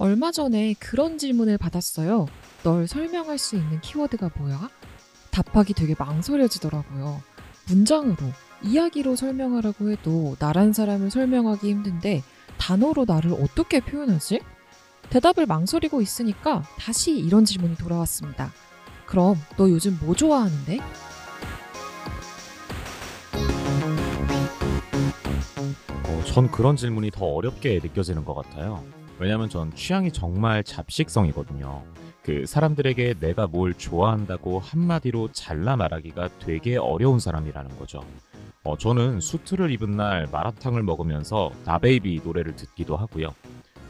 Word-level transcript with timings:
얼마 0.00 0.32
전에 0.32 0.72
그런 0.78 1.18
질문을 1.18 1.58
받았어요. 1.58 2.26
널 2.62 2.88
설명할 2.88 3.36
수 3.36 3.56
있는 3.56 3.82
키워드가 3.82 4.30
뭐야? 4.38 4.70
답하기 5.30 5.74
되게 5.74 5.94
망설여지더라고요. 5.98 7.20
문장으로, 7.68 8.16
이야기로 8.62 9.14
설명하라고 9.14 9.90
해도 9.90 10.36
나란 10.38 10.72
사람을 10.72 11.10
설명하기 11.10 11.68
힘든데 11.68 12.22
단어로 12.56 13.04
나를 13.06 13.34
어떻게 13.34 13.80
표현하지? 13.80 14.40
대답을 15.10 15.44
망설이고 15.44 16.00
있으니까 16.00 16.62
다시 16.78 17.18
이런 17.18 17.44
질문이 17.44 17.76
돌아왔습니다. 17.76 18.52
그럼 19.04 19.36
너 19.58 19.68
요즘 19.68 19.98
뭐 20.00 20.14
좋아하는데? 20.14 20.78
어, 26.04 26.24
전 26.24 26.50
그런 26.50 26.76
질문이 26.76 27.10
더 27.10 27.26
어렵게 27.26 27.80
느껴지는 27.82 28.24
것 28.24 28.32
같아요. 28.32 28.82
왜냐면 29.20 29.50
전 29.50 29.70
취향이 29.74 30.12
정말 30.12 30.64
잡식성이거든요. 30.64 31.84
그 32.22 32.46
사람들에게 32.46 33.14
내가 33.20 33.46
뭘 33.46 33.74
좋아한다고 33.74 34.60
한마디로 34.60 35.32
잘라 35.32 35.76
말하기가 35.76 36.38
되게 36.38 36.78
어려운 36.78 37.20
사람이라는 37.20 37.78
거죠. 37.78 38.02
어, 38.64 38.78
저는 38.78 39.20
수트를 39.20 39.70
입은 39.72 39.96
날 39.96 40.26
마라탕을 40.32 40.82
먹으면서 40.82 41.50
나베이비 41.66 42.22
노래를 42.24 42.56
듣기도 42.56 42.96
하고요. 42.96 43.28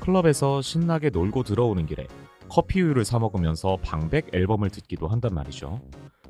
클럽에서 0.00 0.62
신나게 0.62 1.10
놀고 1.10 1.44
들어오는 1.44 1.86
길에 1.86 2.08
커피 2.48 2.80
우유를 2.82 3.04
사 3.04 3.20
먹으면서 3.20 3.78
방백 3.82 4.34
앨범을 4.34 4.70
듣기도 4.70 5.06
한단 5.06 5.32
말이죠. 5.34 5.80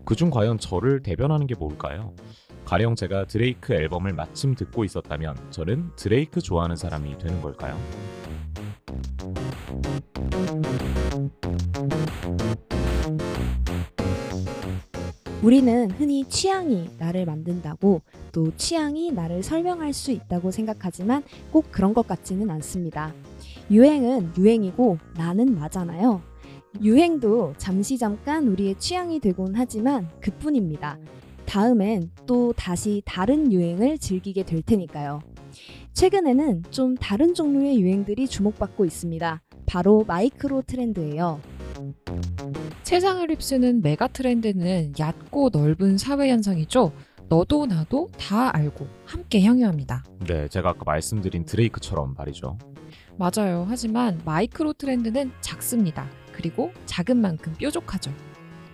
그중 0.05 0.29
과연 0.29 0.59
저를 0.59 1.03
대변하는 1.03 1.47
게 1.47 1.55
뭘까요? 1.55 2.15
가령 2.67 2.97
제가 2.97 3.25
드레이크 3.27 3.73
앨범을 3.73 4.13
마침 4.13 4.55
듣고 4.55 4.85
있었다면 4.85 5.37
저는 5.51 5.91
드레이크 5.97 6.41
좋아하는 6.41 6.77
사람이 6.77 7.17
되는 7.19 7.41
걸까요? 7.41 7.79
우리는 15.43 15.91
흔히 15.93 16.25
취향이 16.29 16.91
나를 16.99 17.25
만든다고 17.25 18.03
또 18.31 18.55
취향이 18.57 19.11
나를 19.13 19.43
설명할 19.43 19.95
수 19.95 20.11
있다고 20.11 20.51
생각하지만 20.51 21.23
꼭 21.51 21.73
그런 21.73 21.95
것 21.95 22.07
같지는 22.07 22.51
않습니다. 22.51 23.15
유행은 23.71 24.33
유행이고 24.37 24.99
나는 25.17 25.55
나잖아요. 25.55 26.21
유행도 26.83 27.55
잠시 27.57 27.97
잠깐 27.97 28.49
우리의 28.49 28.75
취향이 28.79 29.19
되곤 29.21 29.55
하지만 29.57 30.11
그뿐입니다. 30.21 30.99
다음엔 31.47 32.11
또 32.27 32.53
다시 32.53 33.03
다른 33.07 33.51
유행을 33.51 33.99
즐기게 33.99 34.43
될 34.45 34.61
테니까요. 34.61 35.21
최근에는 35.95 36.65
좀 36.71 36.97
다른 36.97 37.33
종류의 37.33 37.81
유행들이 37.81 38.29
주목받고 38.29 38.85
있습니다. 38.85 39.43
바로 39.67 40.05
마이크로 40.07 40.63
트렌드예요. 40.67 41.41
세상을 42.83 43.31
휩쓰는 43.31 43.83
메가 43.83 44.09
트렌드는 44.09 44.95
얕고 44.99 45.51
넓은 45.53 45.99
사회 45.99 46.31
현상이죠. 46.31 46.93
너도 47.29 47.67
나도 47.67 48.09
다 48.19 48.55
알고 48.55 48.89
함께 49.05 49.43
향유합니다. 49.43 50.05
네, 50.27 50.49
제가 50.49 50.71
아까 50.71 50.83
말씀드린 50.85 51.45
드레이크처럼 51.45 52.15
말이죠. 52.19 52.59
맞아요. 53.17 53.67
하지만 53.69 54.21
마이크로 54.25 54.73
트렌드는 54.73 55.31
작습니다. 55.41 56.09
그리고 56.33 56.73
작은 56.87 57.19
만큼 57.19 57.55
뾰족하죠. 57.59 58.13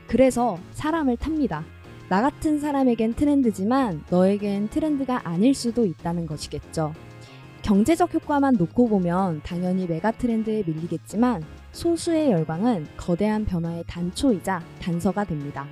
그래서 0.07 0.59
사람을 0.73 1.17
탑니다. 1.17 1.65
나 2.09 2.23
같은 2.23 2.61
사람에겐 2.61 3.15
트렌드지만 3.15 4.05
너에겐 4.09 4.69
트렌드가 4.69 5.29
아닐 5.29 5.53
수도 5.53 5.85
있다는 5.85 6.27
것이겠죠. 6.27 6.95
경제적 7.63 8.15
효과만 8.15 8.55
놓고 8.55 8.89
보면 8.89 9.41
당연히 9.43 9.87
메가 9.87 10.13
트렌드에 10.13 10.63
밀리겠지만 10.65 11.43
소수의 11.77 12.31
열광은 12.31 12.87
거대한 12.97 13.45
변화의 13.45 13.85
단초이자 13.87 14.65
단서가 14.81 15.25
됩니다. 15.25 15.67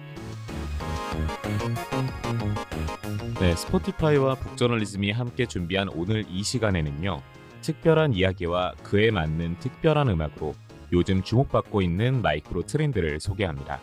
네, 3.41 3.57
스포티파이와 3.57 4.35
북저널리즘이 4.35 5.13
함께 5.13 5.47
준비한 5.47 5.89
오늘 5.89 6.27
이 6.29 6.43
시간에는요. 6.43 7.23
특별한 7.63 8.13
이야기와 8.13 8.75
그에 8.83 9.11
맞는 9.11 9.59
특별한 9.61 10.11
음악으로 10.11 10.55
요즘 10.93 11.23
주목받고 11.23 11.81
있는 11.81 12.21
마이크로 12.21 12.65
트렌드를 12.65 13.19
소개합니다. 13.19 13.81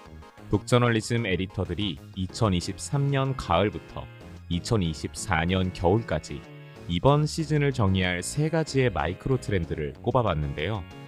북저널리즘 0.52 1.26
에디터들이 1.26 1.98
2023년 2.18 3.34
가을부터 3.36 4.06
2024년 4.52 5.72
겨울까지 5.74 6.40
이번 6.88 7.26
시즌을 7.26 7.74
정의할 7.74 8.22
세 8.22 8.50
가지의 8.50 8.92
마이크로 8.92 9.40
트렌드를 9.40 9.94
꼽아봤는데요. 10.04 11.01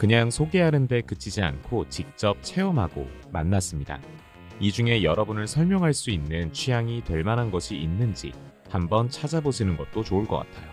그냥 0.00 0.30
소개하는데 0.30 1.02
그치지 1.02 1.42
않고 1.42 1.90
직접 1.90 2.38
체험하고 2.40 3.06
만났습니다. 3.32 4.00
이 4.58 4.72
중에 4.72 5.02
여러분을 5.02 5.46
설명할 5.46 5.92
수 5.92 6.08
있는 6.10 6.50
취향이 6.54 7.04
될 7.04 7.22
만한 7.22 7.50
것이 7.50 7.76
있는지 7.76 8.32
한번 8.70 9.10
찾아보시는 9.10 9.76
것도 9.76 10.02
좋을 10.02 10.26
것 10.26 10.38
같아요. 10.38 10.70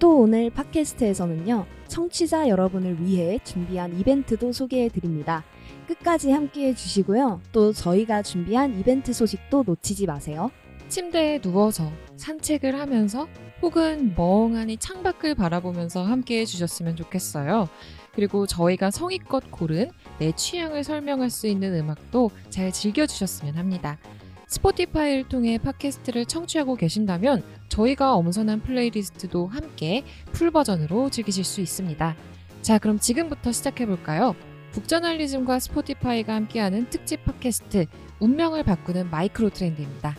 또 0.00 0.22
오늘 0.22 0.50
팟캐스트에서는요, 0.50 1.66
청취자 1.86 2.48
여러분을 2.48 3.00
위해 3.06 3.38
준비한 3.44 3.96
이벤트도 3.96 4.50
소개해 4.50 4.88
드립니다. 4.88 5.44
끝까지 5.86 6.32
함께 6.32 6.66
해주시고요. 6.70 7.42
또 7.52 7.72
저희가 7.72 8.22
준비한 8.22 8.76
이벤트 8.76 9.12
소식도 9.12 9.62
놓치지 9.64 10.06
마세요. 10.06 10.50
침대에 10.88 11.38
누워서 11.40 11.92
산책을 12.16 12.76
하면서 12.76 13.28
혹은 13.62 14.14
멍하니 14.16 14.78
창밖을 14.78 15.36
바라보면서 15.36 16.02
함께 16.02 16.40
해주셨으면 16.40 16.96
좋겠어요. 16.96 17.68
그리고 18.14 18.46
저희가 18.46 18.90
성의껏 18.90 19.50
고른 19.50 19.90
내 20.18 20.32
취향을 20.32 20.84
설명할 20.84 21.30
수 21.30 21.46
있는 21.46 21.74
음악도 21.74 22.30
잘 22.50 22.72
즐겨주셨으면 22.72 23.56
합니다. 23.56 23.98
스포티파이를 24.46 25.28
통해 25.28 25.56
팟캐스트를 25.58 26.26
청취하고 26.26 26.76
계신다면 26.76 27.42
저희가 27.68 28.14
엄선한 28.14 28.60
플레이리스트도 28.60 29.46
함께 29.46 30.04
풀버전으로 30.32 31.08
즐기실 31.08 31.42
수 31.42 31.62
있습니다. 31.62 32.14
자, 32.60 32.78
그럼 32.78 32.98
지금부터 32.98 33.50
시작해볼까요? 33.50 34.36
북저널리즘과 34.72 35.58
스포티파이가 35.58 36.34
함께하는 36.34 36.90
특집 36.90 37.24
팟캐스트 37.24 37.86
운명을 38.20 38.62
바꾸는 38.62 39.10
마이크로 39.10 39.50
트렌드입니다. 39.50 40.16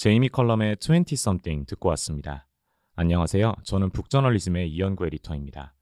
제이미 0.00 0.30
컬럼의 0.30 0.78
20 0.80 1.12
something 1.12 1.66
듣고 1.66 1.90
왔습니다. 1.90 2.46
안녕하세요. 2.96 3.52
저는 3.64 3.90
북저널리즘의 3.90 4.70
이현구 4.70 5.04
에디터입니다. 5.04 5.74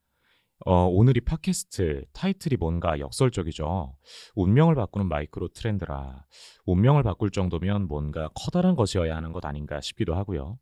어, 0.67 0.87
오늘 0.87 1.17
이 1.17 1.21
팟캐스트 1.21 2.07
타이틀이 2.15 2.57
뭔가 2.57 2.99
역설적이죠. 2.99 3.97
운명을 4.35 4.75
바꾸는 4.75 5.07
마이크로 5.09 5.51
트렌드라. 5.51 6.27
운명을 6.67 7.05
바꿀 7.05 7.31
정도면 7.31 7.87
뭔가 7.87 8.29
커다란 8.35 8.75
것이어야 8.75 9.15
하는 9.15 9.31
것 9.31 9.45
아닌가 9.45 9.81
싶기도 9.81 10.17
하고요. 10.17 10.59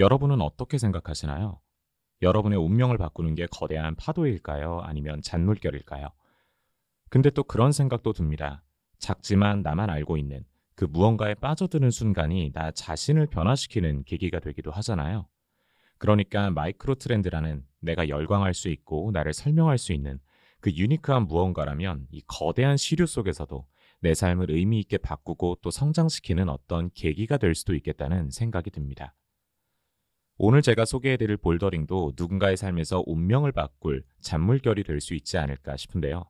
여러분은 0.00 0.40
어떻게 0.40 0.76
생각하시나요? 0.76 1.60
여러분의 2.22 2.58
운명을 2.58 2.98
바꾸는 2.98 3.36
게 3.36 3.46
거대한 3.52 3.94
파도일까요? 3.94 4.80
아니면 4.82 5.22
잔물결일까요? 5.22 6.08
근데 7.08 7.30
또 7.30 7.44
그런 7.44 7.70
생각도 7.70 8.12
듭니다. 8.12 8.64
작지만 8.98 9.62
나만 9.62 9.90
알고 9.90 10.16
있는 10.16 10.44
그 10.76 10.84
무언가에 10.84 11.34
빠져드는 11.34 11.90
순간이 11.90 12.52
나 12.52 12.70
자신을 12.70 13.26
변화시키는 13.26 14.04
계기가 14.04 14.40
되기도 14.40 14.70
하잖아요. 14.70 15.26
그러니까 15.98 16.50
마이크로 16.50 16.96
트렌드라는 16.96 17.64
내가 17.80 18.08
열광할 18.10 18.52
수 18.52 18.68
있고 18.68 19.10
나를 19.12 19.32
설명할 19.32 19.78
수 19.78 19.94
있는 19.94 20.20
그 20.60 20.70
유니크한 20.70 21.26
무언가라면 21.26 22.06
이 22.10 22.20
거대한 22.26 22.76
시류 22.76 23.06
속에서도 23.06 23.66
내 24.00 24.12
삶을 24.12 24.50
의미 24.50 24.78
있게 24.80 24.98
바꾸고 24.98 25.58
또 25.62 25.70
성장시키는 25.70 26.50
어떤 26.50 26.90
계기가 26.92 27.38
될 27.38 27.54
수도 27.54 27.74
있겠다는 27.74 28.30
생각이 28.30 28.70
듭니다. 28.70 29.14
오늘 30.36 30.60
제가 30.60 30.84
소개해드릴 30.84 31.38
볼더링도 31.38 32.12
누군가의 32.18 32.58
삶에서 32.58 33.02
운명을 33.06 33.52
바꿀 33.52 34.04
잔물결이 34.20 34.84
될 34.84 35.00
수 35.00 35.14
있지 35.14 35.38
않을까 35.38 35.78
싶은데요. 35.78 36.28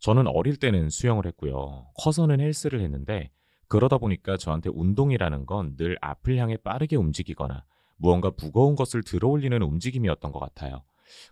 저는 0.00 0.26
어릴 0.26 0.56
때는 0.56 0.90
수영을 0.90 1.26
했고요. 1.26 1.88
커서는 1.94 2.40
헬스를 2.40 2.80
했는데 2.80 3.30
그러다 3.68 3.98
보니까 3.98 4.36
저한테 4.36 4.70
운동이라는 4.72 5.46
건 5.46 5.76
늘 5.76 5.96
앞을 6.00 6.36
향해 6.38 6.56
빠르게 6.56 6.96
움직이거나 6.96 7.64
무언가 7.96 8.30
무거운 8.40 8.74
것을 8.76 9.02
들어올리는 9.02 9.60
움직임이었던 9.60 10.32
것 10.32 10.38
같아요. 10.38 10.82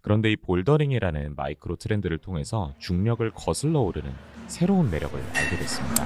그런데 0.02 0.30
이 0.32 0.36
볼더링이라는 0.36 1.34
마이크로 1.36 1.76
트렌드를 1.76 2.18
통해서 2.18 2.74
중력을 2.78 3.28
거슬러 3.32 3.80
오르는 3.80 4.12
새로운 4.46 4.90
매력을 4.90 5.18
알게 5.18 5.56
됐습니다. 5.56 6.04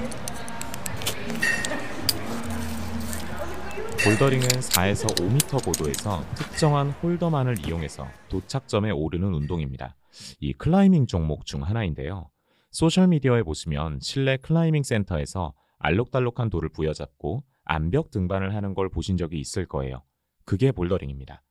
볼더링은 4.04 4.48
4에서 4.48 5.06
5m 5.14 5.64
고도에서 5.64 6.24
특정한 6.34 6.90
홀더만을 6.90 7.66
이용해서 7.66 8.08
도착점에 8.28 8.90
오르는 8.90 9.34
운동입니다. 9.34 9.94
이 10.40 10.52
클라이밍 10.54 11.06
종목 11.06 11.44
중 11.44 11.62
하나인데요. 11.62 12.30
소셜미디어에 12.70 13.42
보시면 13.42 13.98
실내 14.00 14.36
클라이밍 14.38 14.82
센터에서 14.84 15.52
알록달록한 15.80 16.50
돌을 16.50 16.68
부여잡고 16.70 17.42
암벽 17.64 18.10
등반을 18.10 18.54
하는 18.54 18.74
걸 18.74 18.88
보신 18.88 19.16
적이 19.16 19.40
있을 19.40 19.66
거예요. 19.66 20.02
그게 20.44 20.72
볼더링입니다. 20.72 21.42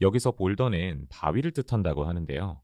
여기서 0.00 0.32
볼더는 0.32 1.06
바위를 1.08 1.52
뜻한다고 1.52 2.04
하는데요. 2.04 2.60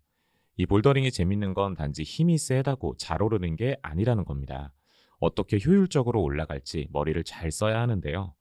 이 0.56 0.66
볼더링이 0.66 1.10
재밌는 1.10 1.54
건 1.54 1.74
단지 1.74 2.02
힘이 2.02 2.36
세다고 2.36 2.96
잘 2.98 3.22
오르는 3.22 3.56
게 3.56 3.76
아니라는 3.82 4.24
겁니다. 4.24 4.72
어떻게 5.18 5.58
효율적으로 5.64 6.22
올라갈지 6.22 6.88
머리를 6.90 7.22
잘 7.24 7.50
써야 7.50 7.80
하는데요. 7.80 8.34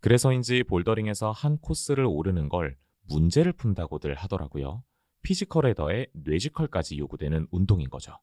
그래서인지 0.00 0.62
볼더링에서 0.64 1.32
한 1.32 1.58
코스를 1.58 2.06
오르는 2.06 2.48
걸 2.48 2.76
문제를 3.08 3.52
푼다고들 3.52 4.14
하더라고요. 4.14 4.82
피지컬에 5.22 5.74
더해 5.74 6.06
뇌지컬까지 6.14 6.96
요구되는 6.98 7.48
운동인 7.50 7.90
거죠. 7.90 8.16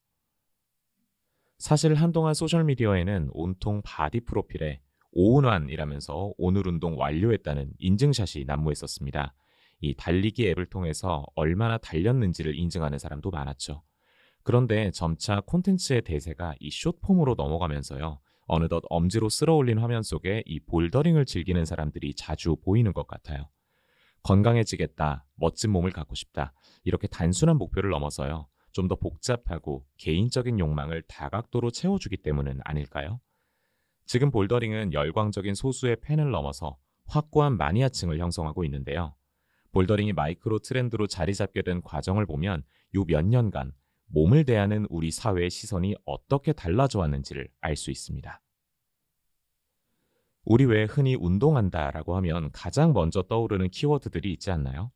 사실 1.57 1.95
한동안 1.95 2.33
소셜미디어에는 2.35 3.29
온통 3.33 3.81
바디 3.83 4.21
프로필에 4.21 4.79
오운완이라면서 5.11 6.33
오늘 6.37 6.67
운동 6.67 6.99
완료했다는 6.99 7.71
인증샷이 7.79 8.45
난무했었습니다. 8.45 9.33
이 9.81 9.95
달리기 9.95 10.47
앱을 10.49 10.67
통해서 10.67 11.25
얼마나 11.35 11.77
달렸는지를 11.79 12.55
인증하는 12.55 12.99
사람도 12.99 13.31
많았죠. 13.31 13.83
그런데 14.43 14.91
점차 14.91 15.41
콘텐츠의 15.41 16.03
대세가 16.03 16.53
이 16.59 16.69
숏폼으로 16.69 17.33
넘어가면서요. 17.35 18.19
어느덧 18.45 18.83
엄지로 18.89 19.27
쓸어올린 19.27 19.79
화면 19.79 20.03
속에 20.03 20.43
이 20.45 20.59
볼더링을 20.59 21.25
즐기는 21.25 21.65
사람들이 21.65 22.13
자주 22.13 22.55
보이는 22.55 22.93
것 22.93 23.07
같아요. 23.07 23.49
건강해지겠다, 24.23 25.25
멋진 25.35 25.71
몸을 25.71 25.91
갖고 25.91 26.15
싶다, 26.15 26.53
이렇게 26.83 27.07
단순한 27.07 27.57
목표를 27.57 27.89
넘어서요. 27.89 28.47
좀 28.77 28.87
더 28.87 28.95
복잡하고 28.95 29.85
개인적인 29.97 30.59
욕망을 30.59 31.01
다각도로 31.07 31.71
채워주기 31.71 32.17
때문은 32.17 32.59
아닐까요? 32.63 33.19
지금 34.05 34.29
볼더링은 34.29 34.93
열광적인 34.93 35.55
소수의 35.55 35.97
팬을 36.01 36.29
넘어서 36.29 36.77
확고한 37.07 37.57
마니아층을 37.57 38.19
형성하고 38.19 38.63
있는데요. 38.65 39.15
볼더링이 39.71 40.13
마이크로 40.13 40.59
트렌드로 40.59 41.07
자리 41.07 41.33
잡게 41.33 41.63
된 41.63 41.81
과정을 41.81 42.27
보면 42.27 42.63
요 42.95 43.03
몇 43.05 43.25
년간 43.25 43.73
몸을 44.09 44.45
대하는 44.45 44.85
우리 44.89 45.09
사회의 45.09 45.49
시선이 45.49 45.95
어떻게 46.05 46.53
달라져 46.53 46.99
왔는지를 46.99 47.49
알 47.59 47.75
수 47.75 47.89
있습니다. 47.89 48.41
우리 50.45 50.65
왜 50.65 50.85
흔히 50.85 51.15
운동한다 51.15 51.91
라고 51.91 52.15
하면 52.17 52.51
가장 52.51 52.93
먼저 52.93 53.23
떠오르는 53.23 53.69
키워드들이 53.71 54.31
있지 54.33 54.51
않나요? 54.51 54.91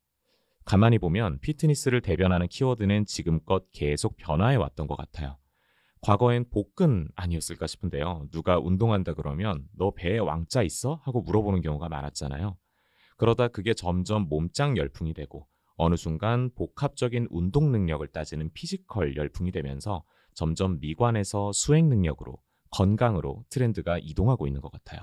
가만히 0.66 1.00
보면 1.00 1.40
피트니스를 1.40 2.02
대변하는 2.02 2.48
키워드는 2.48 3.06
지금껏 3.06 3.66
계속 3.72 4.16
변화해 4.18 4.56
왔던 4.56 4.88
것 4.88 4.96
같아요. 4.96 5.38
과거엔 6.02 6.50
복근 6.50 7.08
아니었을까 7.16 7.68
싶은데요. 7.68 8.28
누가 8.32 8.58
운동한다 8.58 9.14
그러면 9.14 9.68
너 9.78 9.92
배에 9.92 10.18
왕자 10.18 10.64
있어? 10.64 11.00
하고 11.04 11.22
물어보는 11.22 11.62
경우가 11.62 11.90
많았잖아요. 11.90 12.58
그러다 13.18 13.50
그게 13.50 13.74
점점 13.74 14.28
몸짱 14.30 14.78
열풍이 14.78 15.14
되고 15.14 15.48
어느 15.76 15.96
순간 15.96 16.50
복합적인 16.56 17.28
운동 17.30 17.72
능력을 17.72 18.06
따지는 18.08 18.52
피지컬 18.54 19.16
열풍이 19.16 19.52
되면서 19.52 20.04
점점 20.34 20.80
미관에서 20.80 21.52
수행 21.54 21.90
능력으로 21.90 22.38
건강으로 22.72 23.44
트렌드가 23.50 24.00
이동하고 24.00 24.48
있는 24.48 24.62
것 24.62 24.72
같아요. 24.72 25.02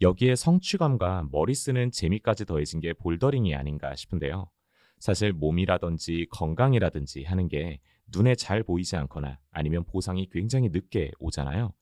여기에 0.00 0.36
성취감과 0.36 1.28
머리 1.32 1.54
쓰는 1.54 1.90
재미까지 1.90 2.44
더해진 2.44 2.80
게 2.80 2.92
볼더링이 2.92 3.54
아닌가 3.54 3.94
싶은데요. 3.96 4.50
사실 4.98 5.32
몸이라든지 5.32 6.26
건강이라든지 6.30 7.24
하는 7.24 7.48
게 7.48 7.80
눈에 8.14 8.34
잘 8.34 8.62
보이지 8.62 8.96
않거나 8.96 9.38
아니면 9.50 9.84
보상이 9.84 10.28
굉장히 10.30 10.68
늦게 10.70 11.12
오잖아요. 11.18 11.72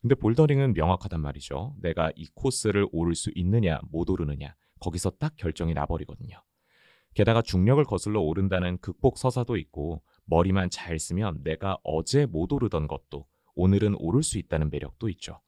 근데 0.00 0.14
볼더링은 0.14 0.72
명확하단 0.74 1.20
말이죠. 1.20 1.74
내가 1.80 2.10
이 2.16 2.26
코스를 2.34 2.86
오를 2.90 3.14
수 3.14 3.30
있느냐, 3.34 3.80
못 3.90 4.08
오르느냐, 4.08 4.54
거기서 4.80 5.10
딱 5.18 5.36
결정이 5.36 5.74
나버리거든요. 5.74 6.42
게다가 7.14 7.42
중력을 7.42 7.84
거슬러 7.84 8.20
오른다는 8.20 8.78
극복 8.78 9.18
서사도 9.18 9.56
있고, 9.56 10.02
머리만 10.24 10.70
잘 10.70 10.98
쓰면 10.98 11.42
내가 11.42 11.76
어제 11.82 12.24
못 12.24 12.52
오르던 12.52 12.86
것도 12.86 13.26
오늘은 13.54 13.96
오를 13.98 14.22
수 14.22 14.38
있다는 14.38 14.70
매력도 14.70 15.08
있죠. 15.10 15.40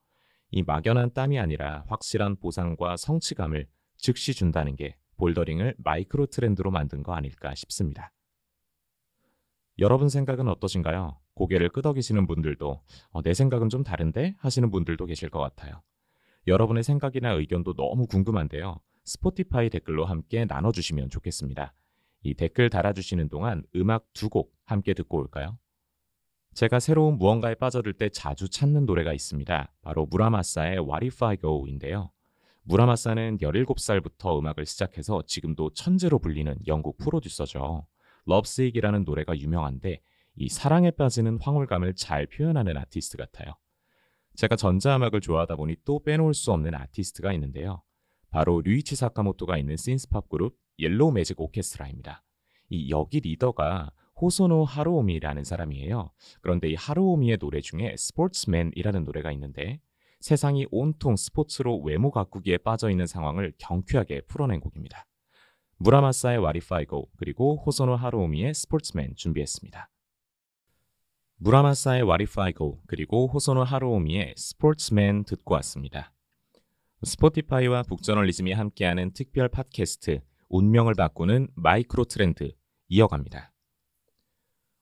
이 0.51 0.63
막연한 0.63 1.15
땀이 1.15 1.39
아니라 1.39 1.85
확실한 1.89 2.37
보상과 2.37 2.99
성취감을 2.99 3.69
즉시 3.97 4.35
준다는 4.35 4.77
게 4.77 4.97
볼더링을 5.17 5.75
마이크로 5.79 6.27
트렌드로 6.27 6.71
만든 6.71 7.03
거 7.03 7.15
아닐까 7.15 7.55
싶습니다. 7.55 8.13
여러분 9.79 10.09
생각은 10.09 10.49
어떠신가요? 10.49 11.19
고개를 11.35 11.71
끄덕이시는 11.71 12.27
분들도 12.27 12.83
어, 13.11 13.23
내 13.23 13.33
생각은 13.35 13.69
좀 13.69 13.83
다른데 13.83 14.37
하시는 14.39 14.71
분들도 14.71 15.07
계실 15.07 15.31
것 15.31 15.41
같아요. 15.41 15.83
여러분의 16.47 16.83
생각이나 16.83 17.33
의견도 17.33 17.75
너무 17.75 18.07
궁금한데요. 18.07 18.81
스포티파이 19.05 19.71
댓글로 19.71 20.05
함께 20.05 20.45
나눠주시면 20.45 21.09
좋겠습니다. 21.11 21.73
이 22.23 22.35
댓글 22.35 22.71
달아주시는 22.71 23.29
동안 23.29 23.65
음악 23.75 24.13
두 24.13 24.29
곡 24.29 24.55
함께 24.65 24.95
듣고 24.95 25.19
올까요? 25.19 25.59
제가 26.55 26.81
새로운 26.81 27.17
무언가에 27.17 27.55
빠져들 27.55 27.95
때 27.95 28.11
자주 28.11 28.49
찾는 28.49 28.85
노래가 28.85 29.13
있습니다. 29.13 29.73
바로 29.81 30.07
무라마사의 30.07 30.79
What 30.81 31.07
If 31.07 31.25
I 31.25 31.37
Go인데요. 31.39 32.11
무라마사는 32.65 33.39
17살부터 33.39 34.39
음악을 34.39 34.67
시작해서 34.67 35.23
지금도 35.27 35.71
천재로 35.75 36.21
불리는 36.21 36.57
영국 36.69 36.97
프로듀서죠. 36.99 37.87
Lovesick이라는 38.27 39.05
노래가 39.05 39.37
유명한데 39.37 40.01
이 40.37 40.49
사랑에 40.49 40.93
빠지는 40.93 41.39
황홀감을 41.41 41.95
잘 41.95 42.27
표현하는 42.27 42.77
아티스트 42.77 43.17
같아요. 43.17 43.55
제가 44.37 44.57
전자음악을 44.57 45.21
좋아하다 45.21 45.57
보니 45.57 45.77
또 45.85 46.03
빼놓을 46.03 46.35
수 46.35 46.53
없는 46.53 46.75
아티스트가 46.75 47.33
있는데요. 47.33 47.83
바로 48.31 48.63
류이치 48.63 48.95
사카모토가 48.95 49.59
있는 49.59 49.77
신스팝 49.77 50.29
그룹 50.29 50.57
옐로우 50.79 51.13
매직 51.13 51.41
오케스트라입니다. 51.41 52.23
이 52.71 52.91
여기 52.91 53.21
리더가 53.21 53.91
호소노 54.21 54.65
하루오미라는 54.65 55.43
사람이에요. 55.43 56.13
그런데 56.41 56.71
이 56.71 56.75
하루오미의 56.77 57.39
노래 57.39 57.61
중에 57.61 57.95
스포츠맨이라는 57.99 59.05
노래가 59.05 59.33
있는데 59.33 59.81
세상이 60.23 60.67
온통 60.71 61.17
스포츠로 61.17 61.81
외모 61.81 62.13
가꾸기에 62.13 62.59
빠져 62.59 62.91
있는 62.91 63.07
상황을 63.07 63.53
경쾌하게 63.59 64.23
풀어낸 64.29 64.61
곡입니다. 64.61 65.05
무라마사의 65.79 66.39
와리파이고 66.39 67.11
그리고 67.17 67.57
호소노 67.57 67.97
하루오미의 67.97 68.55
스포츠맨 68.55 69.17
준비했습니다. 69.17 69.91
무라마사의 71.39 72.03
와리파이고 72.03 72.83
그리고 72.87 73.27
호소노 73.27 73.65
하루오미의 73.65 74.35
스포츠맨 74.37 75.25
듣고 75.25 75.55
왔습니다. 75.55 76.13
스포티파이와 77.03 77.83
북저널리즘이 77.83 78.53
함께하는 78.53 79.13
특별 79.15 79.49
팟캐스트 79.49 80.21
운명을 80.49 80.95
바꾸는 80.95 81.49
마이크로 81.57 82.05
트렌드 82.05 82.53
이어갑니다. 82.87 83.53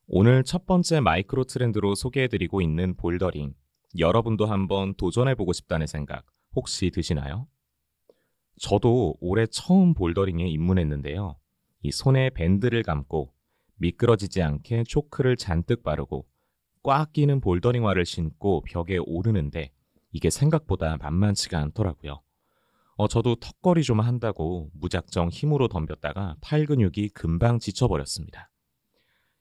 오늘 0.06 0.44
첫 0.44 0.66
번째 0.66 1.00
마이크로 1.00 1.44
트렌드로 1.44 1.94
소개해드리고 1.94 2.60
있는 2.60 2.94
볼더링 2.98 3.54
여러분도 3.98 4.46
한번 4.46 4.94
도전해보고 4.94 5.52
싶다는 5.52 5.86
생각 5.86 6.24
혹시 6.54 6.90
드시나요? 6.90 7.48
저도 8.58 9.16
올해 9.20 9.46
처음 9.46 9.94
볼더링에 9.94 10.46
입문했는데요. 10.48 11.36
이 11.82 11.90
손에 11.90 12.30
밴드를 12.30 12.82
감고 12.82 13.32
미끄러지지 13.76 14.42
않게 14.42 14.84
초크를 14.84 15.36
잔뜩 15.36 15.82
바르고 15.82 16.26
꽉 16.82 17.12
끼는 17.12 17.40
볼더링화를 17.40 18.04
신고 18.04 18.62
벽에 18.62 18.98
오르는데 18.98 19.72
이게 20.12 20.30
생각보다 20.30 20.96
만만치가 20.98 21.58
않더라고요. 21.58 22.20
어, 22.96 23.08
저도 23.08 23.36
턱걸이 23.36 23.82
좀 23.82 24.00
한다고 24.00 24.70
무작정 24.74 25.30
힘으로 25.30 25.68
덤볐다가 25.68 26.36
팔 26.42 26.66
근육이 26.66 27.10
금방 27.14 27.58
지쳐버렸습니다. 27.58 28.50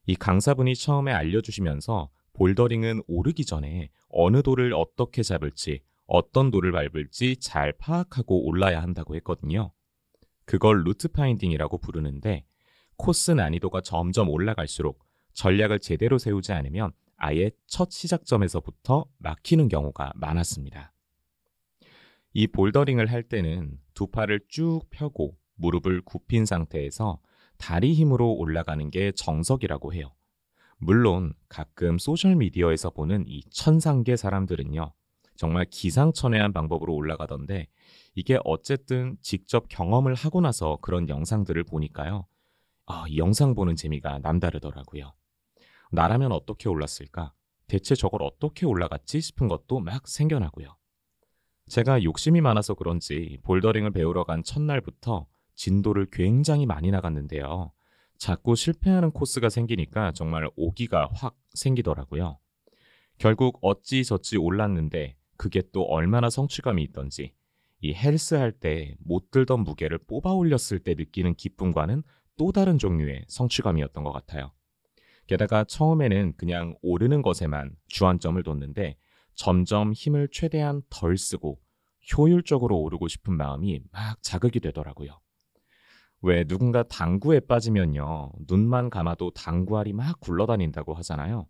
이 0.06 0.16
강사분이 0.16 0.76
처음에 0.76 1.12
알려주시면서 1.12 2.10
볼더링은 2.40 3.02
오르기 3.08 3.44
전에 3.44 3.90
어느 4.08 4.42
돌을 4.42 4.74
어떻게 4.74 5.24
잡을지, 5.24 5.82
어떤 6.06 6.52
돌을 6.52 6.72
밟을지 6.72 7.36
잘 7.36 7.74
파악하고 7.74 8.46
올라야 8.48 8.82
한다고 8.82 9.14
했거든요. 9.16 9.74
그걸 10.46 10.84
루트 10.86 11.10
파인딩이라고 11.10 11.80
부르는데 11.80 12.46
코스 12.96 13.32
난이도가 13.32 13.82
점점 13.82 14.30
올라갈수록 14.30 15.04
전략을 15.34 15.80
제대로 15.80 16.18
세우지 16.18 16.54
않으면 16.54 16.94
아예 17.18 17.52
첫 17.68 17.92
시작점에서부터 17.92 19.06
막히는 19.18 19.68
경우가 19.68 20.14
많았습니다. 20.16 20.94
이 22.32 22.48
볼더링을 22.48 23.12
할 23.12 23.22
때는 23.24 23.78
두 23.94 24.08
팔을 24.08 24.46
쭉 24.48 24.84
펴고 24.92 25.36
무릎을 25.56 26.04
굽힌 26.04 26.46
상태에서 26.46 27.20
다리 27.58 27.94
힘으로 27.94 28.32
올라가는 28.32 28.90
게 28.92 29.12
정석이라고 29.12 29.94
해요. 29.94 30.14
물론 30.80 31.34
가끔 31.50 31.98
소셜미디어에서 31.98 32.92
보는 32.92 33.26
이 33.28 33.44
천상계 33.52 34.16
사람들은요. 34.16 34.94
정말 35.36 35.66
기상천외한 35.70 36.54
방법으로 36.54 36.94
올라가던데 36.94 37.68
이게 38.16 38.40
어쨌든 38.44 39.18
직접 39.22 39.68
경험을 39.70 40.14
하고 40.14 40.42
나서 40.42 40.78
그런 40.82 41.08
영상들을 41.08 41.64
보니까요. 41.66 42.28
아, 42.86 43.06
이 43.08 43.18
영상 43.18 43.56
보는 43.56 43.76
재미가 43.76 44.20
남다르더라고요. 44.20 45.14
나라면 45.92 46.32
어떻게 46.32 46.70
올랐을까? 46.70 47.34
대체 47.68 47.94
저걸 47.96 48.24
어떻게 48.24 48.66
올라갔지 48.66 49.22
싶은 49.22 49.48
것도 49.48 49.80
막 49.80 50.08
생겨나고요. 50.08 50.76
제가 51.68 52.04
욕심이 52.04 52.42
많아서 52.42 52.74
그런지 52.74 53.38
볼더링을 53.44 53.92
배우러 53.92 54.24
간 54.24 54.44
첫날부터 54.44 55.28
진도를 55.56 56.08
굉장히 56.12 56.66
많이 56.66 56.90
나갔는데요. 56.90 57.72
자꾸 58.20 58.56
실패하는 58.56 59.12
코스가 59.12 59.48
생기니까 59.50 60.12
정말 60.12 60.50
오기가 60.58 61.10
확 61.14 61.38
생기더라고요. 61.54 62.38
결국 63.18 63.60
어찌저찌 63.62 64.38
올랐는데 64.38 65.16
그게 65.38 65.64
또 65.72 65.84
얼마나 65.84 66.30
성취감이 66.30 66.84
있던지 66.84 67.34
이 67.82 67.94
헬스 67.94 68.36
할 68.36 68.52
때 68.60 68.94
못 69.00 69.32
들던 69.32 69.62
무게를 69.64 70.00
뽑아 70.00 70.34
올렸을 70.34 70.80
때 70.84 70.96
느끼는 70.96 71.36
기쁨과는 71.36 72.04
또 72.38 72.52
다른 72.52 72.78
종류의 72.78 73.24
성취감이었던 73.30 74.04
것 74.04 74.12
같아요. 74.12 74.52
게다가 75.28 75.64
처음에는 75.64 76.34
그냥 76.36 76.76
오르는 76.82 77.22
것에만 77.22 77.76
주안점을 77.88 78.42
뒀는데 78.44 78.98
점점 79.36 79.94
힘을 79.94 80.28
최대한 80.32 80.82
덜 80.90 81.18
쓰고 81.18 81.62
효율적으로 82.18 82.78
오르고 82.82 83.08
싶은 83.08 83.38
마음이 83.38 83.80
막 83.92 84.22
자극이 84.22 84.60
되더라고요. 84.60 85.22
왜 86.22 86.44
누군가 86.44 86.84
당구에 86.84 87.40
빠지면요. 87.40 88.32
눈만 88.48 88.90
감아도 88.90 89.32
당구알이 89.32 89.94
막 89.94 90.20
굴러다닌다고 90.20 90.94
하잖아요. 90.96 91.48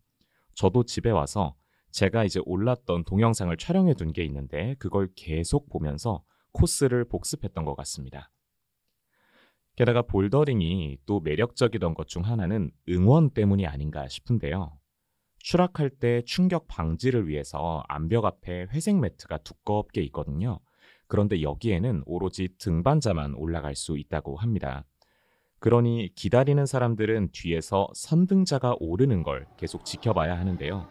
저도 0.54 0.84
집에 0.84 1.10
와서 1.10 1.56
제가 1.92 2.24
이제 2.24 2.40
올랐던 2.46 3.06
동영상을 3.06 3.56
촬영해 3.58 3.96
둔 3.96 4.14
게 4.14 4.24
있는데 4.26 4.76
그걸 4.78 5.10
계속 5.16 5.70
보면서 5.70 6.24
코스를 6.52 7.06
복습했던 7.06 7.66
것 7.66 7.76
같습니다. 7.78 8.30
게다가 9.76 10.02
볼더링이 10.02 11.00
또 11.06 11.20
매력적이던 11.22 11.94
것 11.94 12.08
중 12.08 12.26
하나는 12.26 12.72
응원 12.90 13.32
때문이 13.32 13.66
아닌가 13.66 14.08
싶은데요. 14.08 14.78
추락할 15.40 15.90
때 15.90 16.22
충격 16.26 16.68
방지를 16.68 17.28
위해서 17.28 17.84
암벽 17.88 18.26
앞에 18.26 18.68
회색 18.72 19.00
매트가 19.00 19.38
두껍게 19.40 20.02
있거든요. 20.04 20.60
그런데 21.10 21.42
여기에는 21.42 22.04
오로지 22.06 22.48
등반자만 22.58 23.34
올라갈 23.36 23.76
수 23.76 23.98
있다고 23.98 24.38
합니다. 24.38 24.86
그러니 25.60 26.14
기다리는 26.16 26.66
사람들은 26.66 27.32
뒤에서 27.34 27.90
선등자가 27.94 28.78
오르는 28.80 29.24
걸 29.24 29.46
계속 29.58 29.84
지켜봐야 29.84 30.40
하는데요. 30.40 30.88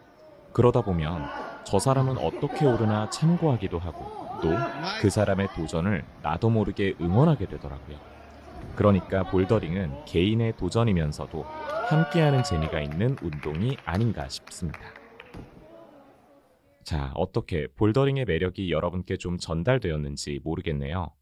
그러다 0.53 0.81
보면 0.81 1.23
저 1.65 1.79
사람은 1.79 2.19
어떻게 2.19 2.67
오르나 2.67 3.09
참고하기도 3.09 3.79
하고 3.79 4.19
또 4.41 4.49
그 5.01 5.09
사람의 5.09 5.47
도전을 5.55 6.03
나도 6.21 6.49
모르게 6.49 6.93
응원하게 6.99 7.45
되더라고요. 7.47 7.97
그러니까 8.75 9.23
볼더링은 9.23 10.05
개인의 10.05 10.57
도전이면서도 10.57 11.43
함께하는 11.89 12.43
재미가 12.43 12.81
있는 12.81 13.15
운동이 13.21 13.77
아닌가 13.85 14.27
싶습니다. 14.27 14.79
자, 16.89 17.11
어떻게 17.13 17.67
볼더링의 17.75 18.25
매력이 18.25 18.71
여러분께 18.71 19.17
좀 19.17 19.37
전달되었는지 19.37 20.39
모르겠네요. 20.43 21.13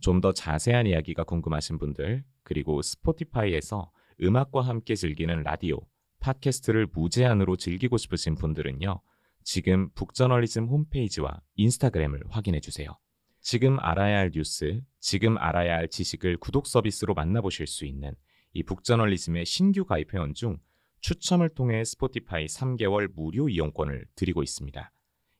좀 0.00 0.22
더 0.22 0.32
자세한 0.32 0.86
이야기가 0.86 1.24
궁금하신 1.24 1.76
분들, 1.76 2.24
그리고 2.42 2.80
스포티파이에서 2.80 3.92
음악과 4.22 4.62
함께 4.62 4.94
즐기는 4.94 5.42
라디오, 5.42 5.86
팟캐스트를 6.20 6.86
무제한으로 6.94 7.58
즐기고 7.58 7.98
싶으신 7.98 8.34
분들은요. 8.34 9.02
지금 9.44 9.90
북저널리즘 9.90 10.68
홈페이지와 10.68 11.42
인스타그램을 11.56 12.22
확인해 12.30 12.60
주세요. 12.60 12.88
지금 13.42 13.76
알아야 13.78 14.20
할 14.20 14.30
뉴스, 14.30 14.80
지금 15.00 15.36
알아야 15.36 15.76
할 15.76 15.88
지식을 15.88 16.38
구독 16.38 16.66
서비스로 16.66 17.12
만나보실 17.12 17.66
수 17.66 17.84
있는 17.84 18.14
이 18.54 18.62
북저널리즘의 18.62 19.44
신규 19.44 19.84
가입 19.84 20.14
회원 20.14 20.32
중 20.32 20.56
추첨을 21.02 21.50
통해 21.50 21.84
스포티파이 21.84 22.46
3개월 22.46 23.12
무료 23.14 23.50
이용권을 23.50 24.06
드리고 24.14 24.42
있습니다. 24.42 24.90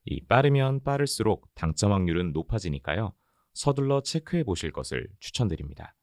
이 0.04 0.24
빠르면 0.26 0.82
빠를수록 0.82 1.48
당첨 1.54 1.92
확률은 1.92 2.32
높아지니까요. 2.32 3.12
서둘러 3.52 4.02
체크해 4.02 4.44
보실 4.44 4.72
것을 4.72 5.08
추천드립니다. 5.18 5.94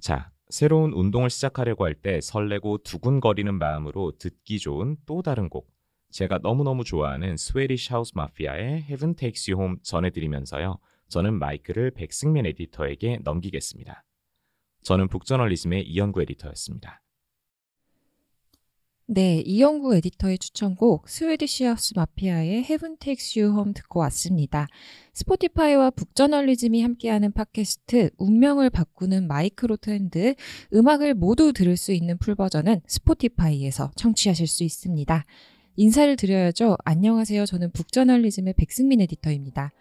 자, 0.00 0.32
새로운 0.48 0.92
운동을 0.92 1.30
시작하려고 1.30 1.84
할 1.84 1.94
때 1.94 2.20
설레고 2.20 2.78
두근거리는 2.78 3.52
마음으로 3.54 4.12
듣기 4.18 4.58
좋은 4.58 4.96
또 5.06 5.22
다른 5.22 5.48
곡. 5.48 5.68
제가 6.10 6.38
너무너무 6.38 6.84
좋아하는 6.84 7.36
스웨디시 7.36 7.92
하우스 7.92 8.12
마피아의 8.14 8.84
Heaven 8.84 9.16
Takes 9.16 9.50
You 9.50 9.60
Home 9.60 9.82
전해드리면서요. 9.82 10.78
저는 11.08 11.38
마이크를 11.38 11.90
백승민 11.90 12.46
에디터에게 12.46 13.20
넘기겠습니다. 13.24 14.04
저는 14.82 15.08
북저널리즘의 15.08 15.82
이현구 15.88 16.22
에디터였습니다. 16.22 17.02
네, 19.08 19.40
이현구 19.46 19.94
에디터의 19.94 20.36
추천곡 20.38 21.08
스웨디시 21.08 21.62
하우스 21.62 21.92
마피아의 21.94 22.64
Heaven 22.64 22.96
Takes 22.96 23.38
You 23.38 23.54
Home 23.54 23.72
듣고 23.72 24.00
왔습니다. 24.00 24.66
스포티파이와 25.12 25.90
북저널리즘이 25.90 26.82
함께하는 26.82 27.30
팟캐스트 27.30 28.10
운명을 28.18 28.68
바꾸는 28.70 29.28
마이크로 29.28 29.76
트렌드 29.76 30.34
음악을 30.74 31.14
모두 31.14 31.52
들을 31.52 31.76
수 31.76 31.92
있는 31.92 32.18
풀버전은 32.18 32.80
스포티파이에서 32.88 33.92
청취하실 33.94 34.48
수 34.48 34.64
있습니다. 34.64 35.24
인사를 35.76 36.16
드려야죠. 36.16 36.76
안녕하세요. 36.84 37.46
저는 37.46 37.70
북저널리즘의 37.70 38.54
백승민 38.54 39.00
에디터입니다. 39.02 39.72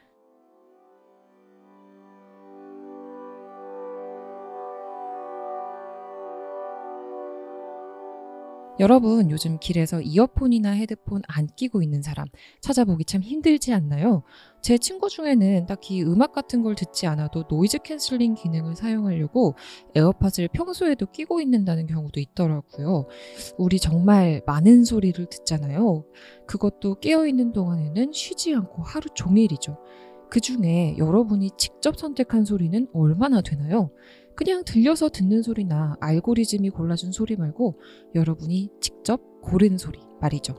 여러분, 8.77 9.31
요즘 9.31 9.57
길에서 9.57 10.01
이어폰이나 10.01 10.71
헤드폰 10.71 11.21
안 11.27 11.47
끼고 11.47 11.81
있는 11.81 12.01
사람 12.01 12.27
찾아보기 12.59 13.05
참 13.05 13.21
힘들지 13.21 13.73
않나요? 13.73 14.23
제 14.61 14.77
친구 14.77 15.07
중에는 15.07 15.65
딱히 15.65 16.03
음악 16.03 16.33
같은 16.33 16.61
걸 16.61 16.75
듣지 16.75 17.07
않아도 17.07 17.45
노이즈 17.49 17.79
캔슬링 17.83 18.33
기능을 18.33 18.75
사용하려고 18.75 19.55
에어팟을 19.95 20.49
평소에도 20.51 21.05
끼고 21.05 21.39
있는다는 21.39 21.87
경우도 21.87 22.19
있더라고요. 22.19 23.07
우리 23.57 23.79
정말 23.79 24.41
많은 24.45 24.83
소리를 24.83 25.25
듣잖아요. 25.25 26.03
그것도 26.45 26.99
깨어 26.99 27.27
있는 27.27 27.53
동안에는 27.53 28.11
쉬지 28.11 28.53
않고 28.53 28.83
하루 28.83 29.07
종일이죠. 29.13 29.77
그 30.29 30.41
중에 30.41 30.97
여러분이 30.97 31.51
직접 31.57 31.97
선택한 31.97 32.43
소리는 32.43 32.87
얼마나 32.93 33.39
되나요? 33.39 33.91
그냥 34.35 34.63
들려서 34.65 35.09
듣는 35.09 35.41
소리나 35.41 35.95
알고리즘이 36.01 36.69
골라준 36.71 37.11
소리 37.11 37.35
말고 37.35 37.79
여러분이 38.15 38.69
직접 38.81 39.21
고른 39.41 39.77
소리 39.77 39.99
말이죠. 40.21 40.55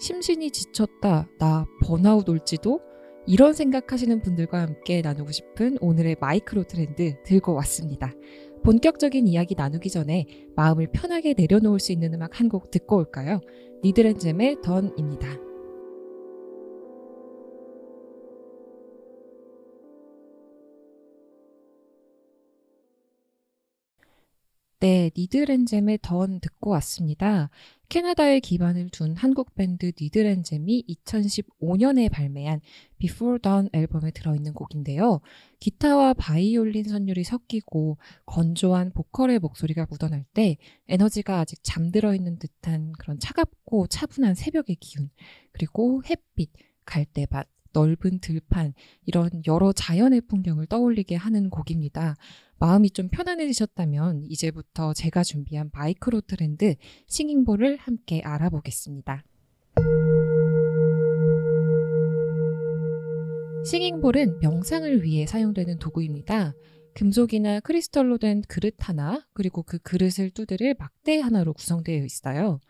심신이 0.00 0.50
지쳤다, 0.50 1.28
나 1.38 1.66
번아웃 1.84 2.28
올지도 2.28 2.80
이런 3.26 3.54
생각하시는 3.54 4.20
분들과 4.22 4.60
함께 4.60 5.00
나누고 5.00 5.30
싶은 5.32 5.78
오늘의 5.80 6.16
마이크로 6.20 6.64
트렌드 6.64 7.14
들고 7.24 7.54
왔습니다. 7.54 8.12
본격적인 8.64 9.26
이야기 9.28 9.54
나누기 9.54 9.88
전에 9.90 10.26
마음을 10.56 10.88
편하게 10.92 11.34
내려놓을 11.36 11.80
수 11.80 11.92
있는 11.92 12.12
음악 12.14 12.40
한 12.40 12.48
곡 12.48 12.70
듣고 12.70 12.96
올까요? 12.96 13.40
니드랜잼의 13.82 14.62
던입니다. 14.62 15.43
네, 24.84 25.10
니드랜잼의 25.16 26.00
던 26.02 26.40
듣고 26.40 26.68
왔습니다. 26.72 27.48
캐나다에 27.88 28.38
기반을 28.40 28.90
둔 28.90 29.16
한국 29.16 29.54
밴드 29.54 29.92
니드랜잼이 29.98 30.84
2015년에 30.86 32.10
발매한 32.10 32.60
Before 32.98 33.38
Dawn 33.38 33.70
앨범에 33.72 34.10
들어있는 34.10 34.52
곡인데요. 34.52 35.22
기타와 35.58 36.12
바이올린 36.12 36.84
선율이 36.84 37.24
섞이고 37.24 37.96
건조한 38.26 38.92
보컬의 38.92 39.38
목소리가 39.38 39.86
묻어날 39.88 40.26
때 40.34 40.58
에너지가 40.88 41.38
아직 41.38 41.60
잠들어 41.62 42.14
있는 42.14 42.38
듯한 42.38 42.92
그런 42.98 43.18
차갑고 43.18 43.86
차분한 43.86 44.34
새벽의 44.34 44.76
기운, 44.80 45.08
그리고 45.52 46.02
햇빛, 46.04 46.50
갈대밭, 46.84 47.48
넓은 47.74 48.20
들판, 48.20 48.72
이런 49.04 49.28
여러 49.46 49.72
자연의 49.72 50.22
풍경을 50.22 50.66
떠올리게 50.66 51.16
하는 51.16 51.50
곡입니다. 51.50 52.16
마음이 52.58 52.90
좀 52.90 53.08
편안해지셨다면 53.08 54.24
이제부터 54.28 54.94
제가 54.94 55.22
준비한 55.22 55.70
마이크로 55.74 56.22
트렌드 56.22 56.76
싱잉볼을 57.08 57.76
함께 57.76 58.22
알아보겠습니다. 58.24 59.24
싱잉볼은 63.66 64.38
명상을 64.40 65.02
위해 65.02 65.26
사용되는 65.26 65.78
도구입니다. 65.78 66.54
금속이나 66.94 67.60
크리스털로 67.60 68.18
된 68.18 68.42
그릇 68.46 68.74
하나, 68.78 69.26
그리고 69.32 69.62
그 69.62 69.78
그릇을 69.78 70.30
두드릴 70.30 70.76
막대 70.78 71.18
하나로 71.18 71.54
구성되어 71.54 72.04
있어요. 72.04 72.60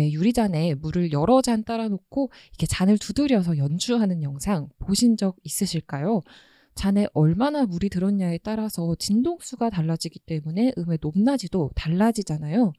왜 0.00 0.12
유리잔에 0.12 0.74
물을 0.76 1.12
여러 1.12 1.42
잔 1.42 1.62
따라 1.62 1.88
놓고 1.88 2.30
이렇게 2.48 2.66
잔을 2.66 2.96
두드려서 2.96 3.58
연주하는 3.58 4.22
영상 4.22 4.70
보신 4.78 5.18
적 5.18 5.36
있으실까요? 5.44 6.22
잔에 6.74 7.06
얼마나 7.12 7.66
물이 7.66 7.90
들었냐에 7.90 8.38
따라서 8.38 8.94
진동수가 8.98 9.68
달라지기 9.68 10.20
때문에 10.20 10.72
음의 10.78 10.98
높낮이도 11.02 11.72
달라지잖아요. 11.74 12.72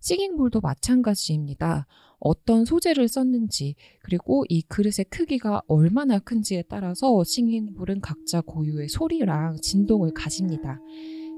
싱잉볼도 0.00 0.60
마찬가지입니다. 0.60 1.86
어떤 2.18 2.66
소재를 2.66 3.08
썼는지 3.08 3.74
그리고 4.00 4.44
이 4.50 4.60
그릇의 4.62 5.06
크기가 5.08 5.62
얼마나 5.68 6.18
큰지에 6.18 6.64
따라서 6.68 7.24
싱잉볼은 7.24 8.02
각자 8.02 8.42
고유의 8.42 8.88
소리랑 8.88 9.56
진동을 9.62 10.12
가집니다. 10.12 10.78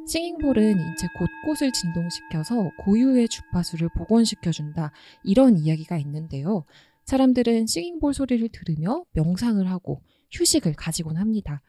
싱잉볼은 0.08 0.80
인체 0.80 1.06
곳곳을 1.18 1.70
진동시켜서 1.70 2.70
고유의 2.78 3.28
주파수를 3.28 3.90
복원시켜준다. 3.94 4.90
이런 5.22 5.58
이야기가 5.58 5.98
있는데요. 5.98 6.64
사람들은 7.04 7.66
싱잉볼 7.66 8.14
소리를 8.14 8.48
들으며 8.48 9.04
명상을 9.12 9.70
하고 9.70 10.02
휴식을 10.30 10.72
가지곤 10.72 11.18
합니다. 11.18 11.60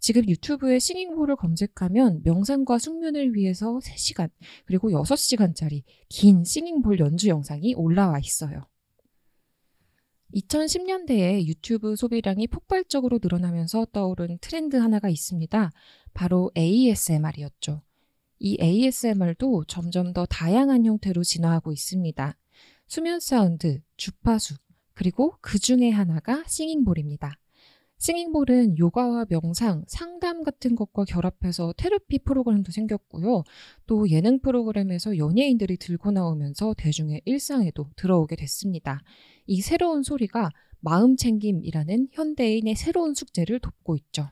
지금 0.00 0.28
유튜브에 0.28 0.80
싱잉볼을 0.80 1.36
검색하면 1.36 2.22
명상과 2.24 2.80
숙면을 2.80 3.36
위해서 3.36 3.78
3시간 3.78 4.28
그리고 4.66 4.90
6시간짜리 4.90 5.84
긴 6.08 6.42
싱잉볼 6.42 6.98
연주 6.98 7.28
영상이 7.28 7.74
올라와 7.76 8.18
있어요. 8.18 8.66
2010년대에 10.34 11.46
유튜브 11.46 11.96
소비량이 11.96 12.48
폭발적으로 12.48 13.20
늘어나면서 13.22 13.86
떠오른 13.92 14.38
트렌드 14.40 14.76
하나가 14.76 15.08
있습니다. 15.08 15.70
바로 16.12 16.50
ASMR이었죠. 16.56 17.82
이 18.40 18.58
ASMR도 18.60 19.64
점점 19.66 20.12
더 20.12 20.26
다양한 20.26 20.84
형태로 20.84 21.22
진화하고 21.22 21.72
있습니다. 21.72 22.36
수면 22.86 23.20
사운드, 23.20 23.80
주파수, 23.96 24.56
그리고 24.92 25.36
그 25.40 25.58
중에 25.58 25.90
하나가 25.90 26.44
싱잉볼입니다. 26.46 27.38
싱잉볼은 27.98 28.78
요가와 28.78 29.26
명상, 29.28 29.84
상담 29.86 30.42
같은 30.42 30.74
것과 30.74 31.04
결합해서 31.04 31.72
테라피 31.76 32.18
프로그램도 32.18 32.70
생겼고요. 32.72 33.44
또 33.86 34.10
예능 34.10 34.40
프로그램에서 34.40 35.16
연예인들이 35.16 35.76
들고 35.78 36.10
나오면서 36.10 36.74
대중의 36.76 37.22
일상에도 37.24 37.88
들어오게 37.96 38.36
됐습니다. 38.36 39.00
이 39.46 39.60
새로운 39.60 40.02
소리가 40.02 40.50
마음 40.80 41.16
챙김이라는 41.16 42.08
현대인의 42.12 42.74
새로운 42.76 43.14
숙제를 43.14 43.60
돕고 43.60 43.96
있죠. 43.96 44.28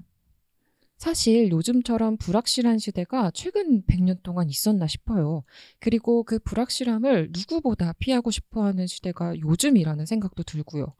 사실 0.98 1.50
요즘처럼 1.50 2.16
불확실한 2.16 2.78
시대가 2.78 3.32
최근 3.34 3.82
100년 3.86 4.22
동안 4.22 4.48
있었나 4.48 4.86
싶어요. 4.86 5.42
그리고 5.80 6.22
그 6.22 6.38
불확실함을 6.38 7.30
누구보다 7.32 7.94
피하고 7.94 8.30
싶어 8.30 8.64
하는 8.64 8.86
시대가 8.86 9.36
요즘이라는 9.36 10.06
생각도 10.06 10.44
들고요. 10.44 10.94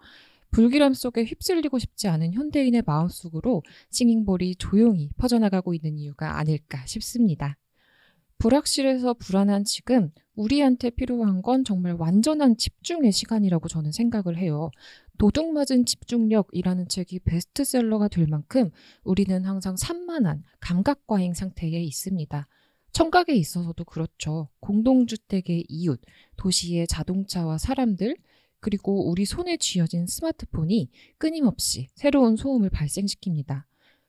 불길함 0.53 0.93
속에 0.95 1.25
휩쓸리고 1.25 1.79
싶지 1.79 2.09
않은 2.09 2.35
현대인의 2.35 2.83
마음속으로 2.87 3.63
싱잉볼이 3.91 4.57
조용히 4.57 5.09
퍼져나가고 5.17 5.75
있는 5.75 5.99
이유가 5.99 6.39
아닐까 6.39 6.85
싶습니다. 6.87 7.57
불확실해서 8.39 9.15
불안한 9.15 9.65
지금 9.65 10.11
우리한테 10.35 10.91
필요한 10.91 11.43
건 11.43 11.65
정말 11.65 11.95
완전한 11.95 12.57
집중의 12.57 13.13
시간이라고 13.13 13.69
저는 13.69 13.93
생각을 13.93 14.37
해요. 14.37 14.71
도둑맞은 15.19 15.87
집중력이라는 15.87 16.89
책이 16.89 17.21
베스트셀러가 17.21 18.09
될 18.09 18.27
만큼 18.27 18.71
우리는 19.05 19.45
항상 19.45 19.77
산만한 19.77 20.43
감각과잉 20.61 21.35
상태에 21.35 21.81
있습니다. 21.83 22.49
청각에 22.93 23.33
있어서도 23.33 23.85
그렇죠. 23.85 24.49
공동주택의 24.61 25.65
이웃, 25.69 26.01
도시의 26.37 26.89
자동차와 26.89 27.57
사람들, 27.57 28.17
그리고 28.63 29.11
우리 29.11 29.25
손에 29.25 29.57
쥐어진 29.57 30.07
스마트폰이 30.07 30.89
끊임없이 31.19 31.89
새로운 31.97 32.37
소음을 32.37 32.71
발생시킵니다. 32.71 33.65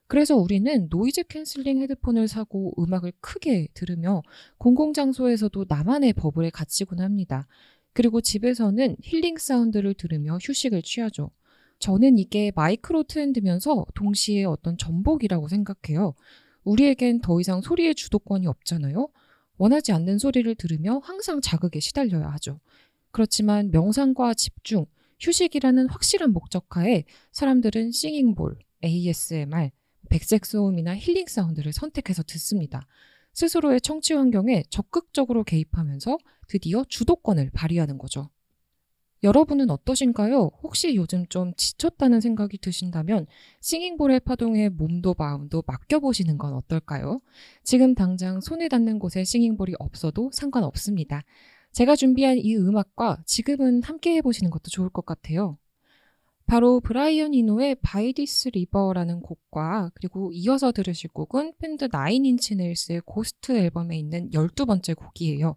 그래서 0.06 0.36
우리는 0.36 0.86
노이즈 0.90 1.24
캔슬링 1.24 1.82
헤드폰을 1.82 2.28
사고 2.28 2.72
음악을 2.78 3.14
크게 3.20 3.66
들으며 3.74 4.22
공공장소에서도 4.58 5.66
나만의 5.68 6.12
버블에 6.12 6.50
갇히곤 6.50 7.00
합니다. 7.00 7.48
그리고 7.92 8.20
집에서는 8.20 8.96
힐링 9.02 9.38
사운드를 9.38 9.94
들으며 9.94 10.38
휴식을 10.40 10.82
취하죠. 10.82 11.32
저는 11.80 12.18
이게 12.18 12.52
마이크로 12.54 13.02
트렌드면서 13.02 13.84
동시에 13.96 14.44
어떤 14.44 14.78
전복이라고 14.78 15.48
생각해요. 15.48 16.14
우리에겐 16.62 17.22
더 17.22 17.40
이상 17.40 17.60
소리의 17.60 17.96
주도권이 17.96 18.46
없잖아요. 18.46 19.08
원하지 19.56 19.90
않는 19.90 20.18
소리를 20.18 20.54
들으며 20.54 21.00
항상 21.02 21.40
자극에 21.40 21.80
시달려야 21.80 22.28
하죠. 22.34 22.60
그렇지만 23.14 23.70
명상과 23.70 24.34
집중, 24.34 24.86
휴식이라는 25.20 25.88
확실한 25.88 26.32
목적하에 26.32 27.04
사람들은 27.30 27.92
싱잉볼, 27.92 28.58
ASMR, 28.84 29.70
백색 30.10 30.44
소음이나 30.44 30.96
힐링 30.96 31.28
사운드를 31.28 31.72
선택해서 31.72 32.24
듣습니다. 32.24 32.88
스스로의 33.32 33.80
청취 33.82 34.14
환경에 34.14 34.64
적극적으로 34.68 35.44
개입하면서 35.44 36.18
드디어 36.48 36.84
주도권을 36.88 37.50
발휘하는 37.54 37.98
거죠. 37.98 38.30
여러분은 39.22 39.70
어떠신가요? 39.70 40.50
혹시 40.64 40.96
요즘 40.96 41.24
좀 41.28 41.54
지쳤다는 41.54 42.20
생각이 42.20 42.58
드신다면 42.58 43.26
싱잉볼의 43.60 44.20
파동에 44.20 44.68
몸도 44.70 45.14
마음도 45.16 45.62
맡겨보시는 45.68 46.36
건 46.36 46.52
어떨까요? 46.54 47.20
지금 47.62 47.94
당장 47.94 48.40
손에 48.40 48.68
닿는 48.68 48.98
곳에 48.98 49.22
싱잉볼이 49.22 49.74
없어도 49.78 50.30
상관없습니다. 50.34 51.22
제가 51.74 51.96
준비한 51.96 52.38
이 52.38 52.56
음악과 52.56 53.22
지금을 53.26 53.82
함께 53.82 54.14
해보시는 54.16 54.50
것도 54.50 54.70
좋을 54.70 54.90
것 54.90 55.04
같아요. 55.04 55.58
바로 56.46 56.80
브라이언 56.80 57.34
이노의 57.34 57.76
By 57.82 58.12
This 58.12 58.50
River라는 58.50 59.20
곡과 59.20 59.90
그리고 59.94 60.30
이어서 60.32 60.70
들으실 60.72 61.10
곡은 61.10 61.54
밴드 61.58 61.88
나인인치 61.90 62.54
네일스의 62.54 63.02
Ghost 63.04 63.52
앨범에 63.52 63.98
있는 63.98 64.30
12번째 64.30 64.96
곡이에요. 64.96 65.56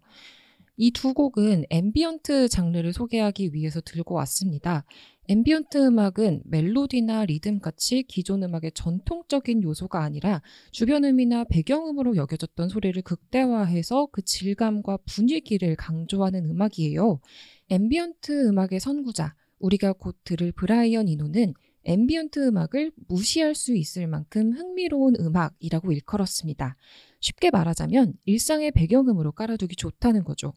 이 0.76 0.90
두 0.92 1.12
곡은 1.14 1.64
앰비언트 1.70 2.48
장르를 2.48 2.92
소개하기 2.92 3.52
위해서 3.52 3.80
들고 3.80 4.14
왔습니다. 4.14 4.84
앰비언트 5.30 5.76
음악은 5.76 6.40
멜로디나 6.46 7.26
리듬 7.26 7.60
같이 7.60 8.02
기존 8.04 8.42
음악의 8.42 8.72
전통적인 8.72 9.62
요소가 9.62 10.02
아니라 10.02 10.40
주변 10.70 11.04
음이나 11.04 11.44
배경음으로 11.44 12.16
여겨졌던 12.16 12.70
소리를 12.70 13.02
극대화해서 13.02 14.08
그 14.10 14.22
질감과 14.22 15.00
분위기를 15.04 15.76
강조하는 15.76 16.46
음악이에요. 16.46 17.20
앰비언트 17.68 18.48
음악의 18.48 18.80
선구자, 18.80 19.34
우리가 19.58 19.92
곧 19.92 20.16
들을 20.24 20.50
브라이언 20.50 21.08
이노는 21.08 21.52
앰비언트 21.84 22.48
음악을 22.48 22.92
무시할 23.08 23.54
수 23.54 23.76
있을 23.76 24.06
만큼 24.06 24.52
흥미로운 24.52 25.14
음악이라고 25.20 25.92
일컬었습니다. 25.92 26.74
쉽게 27.20 27.50
말하자면 27.50 28.14
일상의 28.24 28.70
배경음으로 28.72 29.32
깔아두기 29.32 29.76
좋다는 29.76 30.24
거죠. 30.24 30.54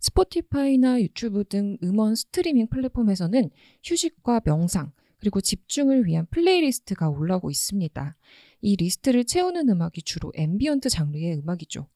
스포티파이나 0.00 1.00
유튜브 1.02 1.44
등 1.44 1.76
음원 1.82 2.14
스트리밍 2.14 2.68
플랫폼에서는 2.68 3.50
휴식과 3.84 4.40
명상, 4.44 4.92
그리고 5.18 5.40
집중을 5.40 6.06
위한 6.06 6.26
플레이리스트가 6.30 7.10
올라오고 7.10 7.50
있습니다. 7.50 8.16
이 8.62 8.76
리스트를 8.76 9.24
채우는 9.24 9.68
음악이 9.68 10.02
주로 10.02 10.32
ambient 10.34 10.88
장르의 10.88 11.38
음악이죠. 11.38 11.86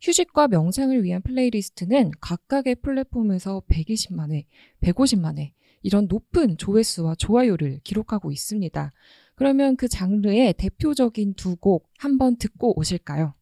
휴식과 0.00 0.48
명상을 0.48 1.02
위한 1.02 1.20
플레이리스트는 1.22 2.12
각각의 2.20 2.76
플랫폼에서 2.76 3.62
120만 3.68 4.32
회, 4.32 4.46
150만 4.80 5.38
회, 5.38 5.52
이런 5.82 6.06
높은 6.08 6.56
조회수와 6.56 7.16
좋아요를 7.16 7.80
기록하고 7.82 8.30
있습니다. 8.30 8.92
그러면 9.34 9.76
그 9.76 9.88
장르의 9.88 10.54
대표적인 10.54 11.34
두 11.34 11.56
곡 11.56 11.88
한번 11.98 12.36
듣고 12.36 12.78
오실까요? 12.78 13.34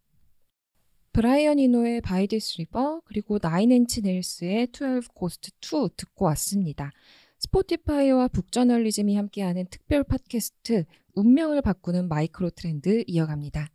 브라이언 1.19 1.59
이노의 1.59 2.01
By 2.01 2.29
This 2.29 2.59
River 2.59 3.03
그리고 3.05 3.41
Nine 3.43 3.73
Inch 3.73 4.03
Nails의 4.03 4.69
12 4.73 5.09
Ghosts 5.15 5.51
2 5.61 5.89
듣고 5.97 6.27
왔습니다. 6.27 6.93
스포티파이와 7.41 8.29
북저널리즘이 8.29 9.17
함께하는 9.17 9.67
특별 9.69 10.05
팟캐스트 10.05 10.85
운명을 11.15 11.61
바꾸는 11.61 12.07
마이크로 12.07 12.51
트렌드 12.51 13.03
이어갑니다. 13.09 13.69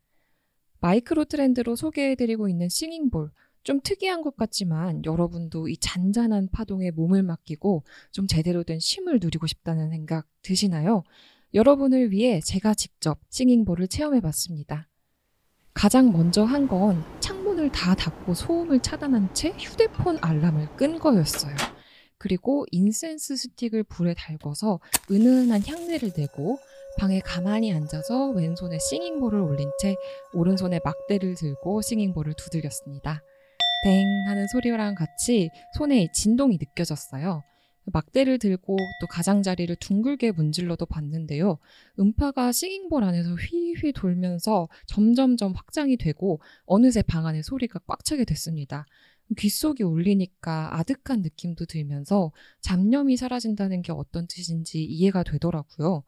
마이크로 0.80 1.26
트렌드로 1.26 1.76
소개해드리고 1.76 2.48
있는 2.48 2.70
singing 2.70 3.08
bowl 3.08 3.30
좀 3.64 3.82
특이한 3.82 4.22
것 4.22 4.38
같지만 4.38 5.04
여러분도 5.04 5.68
이 5.68 5.76
잔잔한 5.76 6.48
파동에 6.50 6.92
몸을 6.92 7.24
맡기고 7.24 7.84
좀 8.12 8.26
제대로 8.26 8.64
된 8.64 8.80
쉼을 8.80 9.20
누리고 9.22 9.48
싶다는 9.48 9.90
생각 9.90 10.30
드시나요? 10.44 11.04
여러분을 11.54 12.12
위해 12.12 12.40
제가 12.40 12.74
직접 12.74 13.20
싱잉볼을 13.28 13.90
체험해 13.90 14.22
봤습니다. 14.22 14.88
가장 15.74 16.12
먼저 16.12 16.44
한 16.44 16.68
건 16.68 17.04
창문을 17.20 17.72
다 17.72 17.94
닫고 17.96 18.34
소음을 18.34 18.80
차단한 18.80 19.34
채 19.34 19.50
휴대폰 19.58 20.18
알람을 20.22 20.76
끈 20.78 21.00
거였어요. 21.00 21.56
그리고 22.18 22.66
인센스 22.72 23.36
스틱을 23.36 23.84
불에 23.84 24.14
달궈서 24.14 24.80
은은한 25.12 25.64
향내를 25.66 26.12
내고 26.16 26.58
방에 26.98 27.20
가만히 27.20 27.74
앉아서 27.74 28.30
왼손에 28.30 28.78
싱잉볼을 28.80 29.40
올린 29.42 29.70
채 29.82 29.96
오른손에 30.34 30.80
막대를 30.86 31.36
들고 31.36 31.82
싱잉볼을 31.82 32.34
두들겼습니다. 32.38 33.22
댕 33.84 34.06
하는 34.28 34.48
소리랑 34.48 34.96
같이 34.96 35.50
손에 35.78 36.08
진동이 36.14 36.58
느껴졌어요. 36.62 37.44
막대를 37.86 38.40
들고 38.40 38.78
또 39.02 39.08
가장자리를 39.08 39.76
둥글게 39.78 40.32
문질러도 40.32 40.86
봤는데요. 40.86 41.58
음파가 42.00 42.52
싱잉볼 42.52 43.04
안에서 43.04 43.36
휘휘 43.36 43.94
돌면서 43.94 44.70
점점점 44.88 45.54
확장이 45.54 45.98
되고 45.98 46.42
어느새 46.66 47.02
방 47.02 47.26
안에 47.26 47.42
소리가 47.42 47.80
꽉 47.88 48.06
차게 48.06 48.26
됐습니다. 48.26 48.86
귓속이 49.38 49.84
울리니까 49.84 50.78
아득한 50.78 51.22
느낌도 51.22 51.66
들면서 51.66 52.32
잡념이 52.62 53.18
사라진다는 53.18 53.82
게 53.82 53.92
어떤 53.92 54.28
뜻인지 54.28 54.84
이해가 54.84 55.24
되더라고요. 55.24 56.04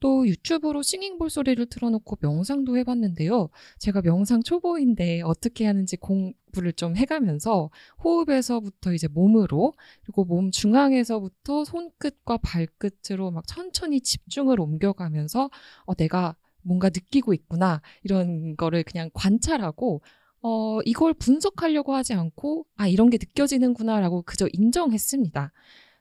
또 0.00 0.26
유튜브로 0.26 0.82
싱잉볼 0.82 1.30
소리를 1.30 1.64
틀어놓고 1.66 2.18
명상도 2.20 2.76
해봤는데요. 2.76 3.48
제가 3.78 4.02
명상 4.02 4.42
초보인데 4.42 5.22
어떻게 5.22 5.66
하는지 5.66 5.96
공부를 5.96 6.72
좀 6.74 6.96
해가면서 6.96 7.70
호흡에서부터 8.02 8.92
이제 8.92 9.08
몸으로 9.08 9.72
그리고 10.02 10.24
몸 10.24 10.50
중앙에서부터 10.50 11.64
손끝과 11.64 12.38
발끝으로 12.38 13.30
막 13.30 13.46
천천히 13.46 14.00
집중을 14.00 14.60
옮겨가면서 14.60 15.50
어, 15.86 15.94
내가 15.94 16.36
뭔가 16.62 16.88
느끼고 16.88 17.34
있구나 17.34 17.80
이런 18.02 18.56
거를 18.56 18.82
그냥 18.82 19.10
관찰하고 19.14 20.02
어, 20.42 20.80
이걸 20.84 21.14
분석하려고 21.14 21.94
하지 21.94 22.12
않고 22.12 22.66
아 22.76 22.86
이런 22.86 23.08
게 23.08 23.16
느껴지는구나라고 23.18 24.22
그저 24.22 24.46
인정했습니다. 24.52 25.52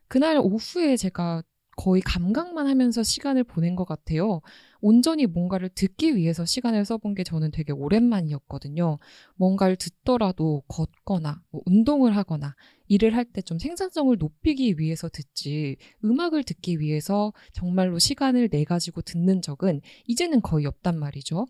그날 0.09 0.37
오후에 0.37 0.97
제가 0.97 1.43
거의 1.75 2.01
감각만 2.01 2.67
하면서 2.67 3.03
시간을 3.03 3.43
보낸 3.43 3.75
것 3.75 3.85
같아요. 3.85 4.41
온전히 4.81 5.25
뭔가를 5.25 5.69
듣기 5.69 6.15
위해서 6.15 6.45
시간을 6.45 6.85
써본 6.85 7.15
게 7.15 7.23
저는 7.23 7.51
되게 7.51 7.71
오랜만이었거든요. 7.73 8.99
뭔가를 9.35 9.75
듣더라도 9.77 10.63
걷거나 10.67 11.41
뭐 11.51 11.61
운동을 11.65 12.15
하거나 12.15 12.55
일을 12.87 13.15
할 13.15 13.25
때 13.33 13.41
좀 13.41 13.57
생산성을 13.59 14.15
높이기 14.17 14.77
위해서 14.77 15.09
듣지 15.09 15.77
음악을 16.03 16.43
듣기 16.43 16.79
위해서 16.79 17.33
정말로 17.53 17.97
시간을 17.99 18.49
내 18.49 18.63
가지고 18.63 19.01
듣는 19.01 19.41
적은 19.41 19.81
이제는 20.07 20.41
거의 20.41 20.65
없단 20.65 20.97
말이죠. 20.99 21.45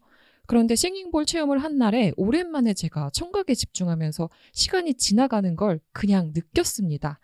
그런데 0.45 0.75
싱잉볼 0.75 1.25
체험을 1.25 1.59
한 1.63 1.77
날에 1.77 2.11
오랜만에 2.17 2.73
제가 2.73 3.09
청각에 3.13 3.53
집중하면서 3.55 4.29
시간이 4.53 4.95
지나가는 4.95 5.55
걸 5.55 5.79
그냥 5.93 6.31
느꼈습니다. 6.35 7.19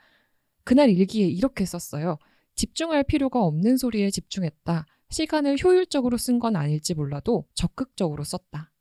그날 0.63 0.89
일기에 0.89 1.27
이렇게 1.27 1.65
썼어요. 1.65 2.17
집중할 2.59 3.05
필요가 3.05 3.41
없는 3.41 3.77
소리에 3.77 4.09
집중했다. 4.09 4.85
시간을 5.11 5.63
효율적으로 5.63 6.17
쓴 6.17 6.39
건 6.39 6.57
아닐지 6.57 6.93
몰라도 6.93 7.45
적극적으로 7.53 8.25
썼다. 8.25 8.73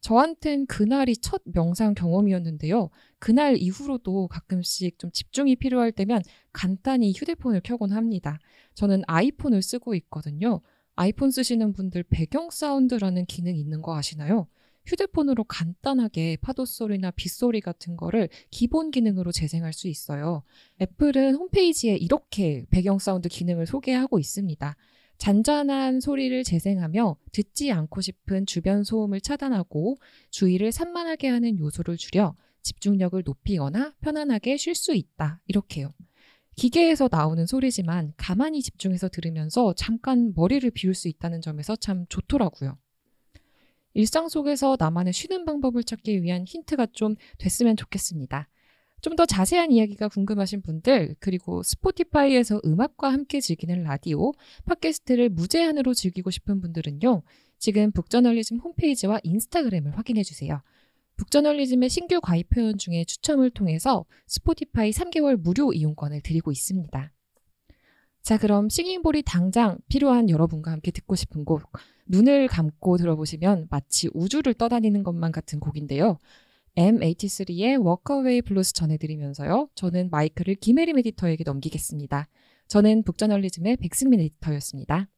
저한텐 0.00 0.66
그날이 0.66 1.16
첫 1.16 1.40
명상 1.46 1.94
경험이었는데요. 1.94 2.90
그날 3.18 3.56
이후로도 3.56 4.28
가끔씩 4.28 4.98
좀 4.98 5.10
집중이 5.10 5.56
필요할 5.56 5.90
때면 5.90 6.20
간단히 6.52 7.12
휴대폰을 7.16 7.62
켜곤 7.64 7.92
합니다. 7.92 8.38
저는 8.74 9.04
아이폰을 9.06 9.62
쓰고 9.62 9.94
있거든요. 9.94 10.60
아이폰 10.96 11.30
쓰시는 11.30 11.72
분들 11.72 12.02
배경 12.10 12.50
사운드라는 12.50 13.24
기능이 13.24 13.58
있는 13.58 13.80
거 13.80 13.96
아시나요? 13.96 14.48
휴대폰으로 14.86 15.44
간단하게 15.44 16.38
파도 16.40 16.64
소리나 16.64 17.10
빗소리 17.10 17.60
같은 17.60 17.96
거를 17.96 18.28
기본 18.50 18.90
기능으로 18.90 19.32
재생할 19.32 19.72
수 19.72 19.88
있어요. 19.88 20.42
애플은 20.80 21.34
홈페이지에 21.34 21.96
이렇게 21.96 22.64
배경 22.70 22.98
사운드 22.98 23.28
기능을 23.28 23.66
소개하고 23.66 24.18
있습니다. 24.18 24.76
잔잔한 25.18 26.00
소리를 26.00 26.44
재생하며 26.44 27.16
듣지 27.32 27.72
않고 27.72 28.00
싶은 28.00 28.46
주변 28.46 28.84
소음을 28.84 29.20
차단하고 29.20 29.96
주의를 30.30 30.72
산만하게 30.72 31.28
하는 31.28 31.58
요소를 31.58 31.96
줄여 31.96 32.36
집중력을 32.62 33.22
높이거나 33.24 33.94
편안하게 34.00 34.56
쉴 34.56 34.74
수 34.74 34.94
있다. 34.94 35.40
이렇게요. 35.46 35.94
기계에서 36.56 37.08
나오는 37.10 37.46
소리지만 37.46 38.14
가만히 38.16 38.62
집중해서 38.62 39.08
들으면서 39.08 39.74
잠깐 39.74 40.32
머리를 40.34 40.70
비울 40.70 40.94
수 40.94 41.08
있다는 41.08 41.42
점에서 41.42 41.76
참 41.76 42.06
좋더라고요. 42.08 42.78
일상 43.96 44.28
속에서 44.28 44.76
나만의 44.78 45.14
쉬는 45.14 45.46
방법을 45.46 45.82
찾기 45.82 46.22
위한 46.22 46.44
힌트가 46.44 46.88
좀 46.92 47.16
됐으면 47.38 47.76
좋겠습니다. 47.76 48.48
좀 49.00 49.16
더 49.16 49.24
자세한 49.24 49.72
이야기가 49.72 50.08
궁금하신 50.08 50.60
분들, 50.60 51.16
그리고 51.18 51.62
스포티파이에서 51.62 52.60
음악과 52.64 53.10
함께 53.10 53.40
즐기는 53.40 53.82
라디오, 53.84 54.32
팟캐스트를 54.66 55.30
무제한으로 55.30 55.94
즐기고 55.94 56.30
싶은 56.30 56.60
분들은요, 56.60 57.22
지금 57.58 57.90
북저널리즘 57.92 58.58
홈페이지와 58.58 59.20
인스타그램을 59.22 59.96
확인해 59.96 60.22
주세요. 60.22 60.60
북저널리즘의 61.16 61.88
신규 61.88 62.20
가입 62.20 62.54
회원 62.54 62.76
중에 62.76 63.04
추첨을 63.04 63.48
통해서 63.50 64.04
스포티파이 64.26 64.90
3개월 64.90 65.36
무료 65.36 65.72
이용권을 65.72 66.20
드리고 66.20 66.52
있습니다. 66.52 67.15
자, 68.26 68.38
그럼 68.38 68.68
싱잉볼이 68.68 69.22
당장 69.22 69.78
필요한 69.88 70.28
여러분과 70.28 70.72
함께 70.72 70.90
듣고 70.90 71.14
싶은 71.14 71.44
곡, 71.44 71.62
눈을 72.08 72.48
감고 72.48 72.96
들어보시면 72.96 73.68
마치 73.70 74.10
우주를 74.14 74.54
떠다니는 74.54 75.04
것만 75.04 75.30
같은 75.30 75.60
곡인데요. 75.60 76.18
M83의 76.76 77.80
Walkaway 77.80 78.42
Blues 78.42 78.72
전해드리면서요. 78.72 79.68
저는 79.76 80.10
마이크를 80.10 80.56
김혜림 80.56 80.98
에디터에게 80.98 81.44
넘기겠습니다. 81.44 82.26
저는 82.66 83.04
북저널리즘의 83.04 83.76
백승민 83.76 84.18
에디터였습니다. 84.18 85.08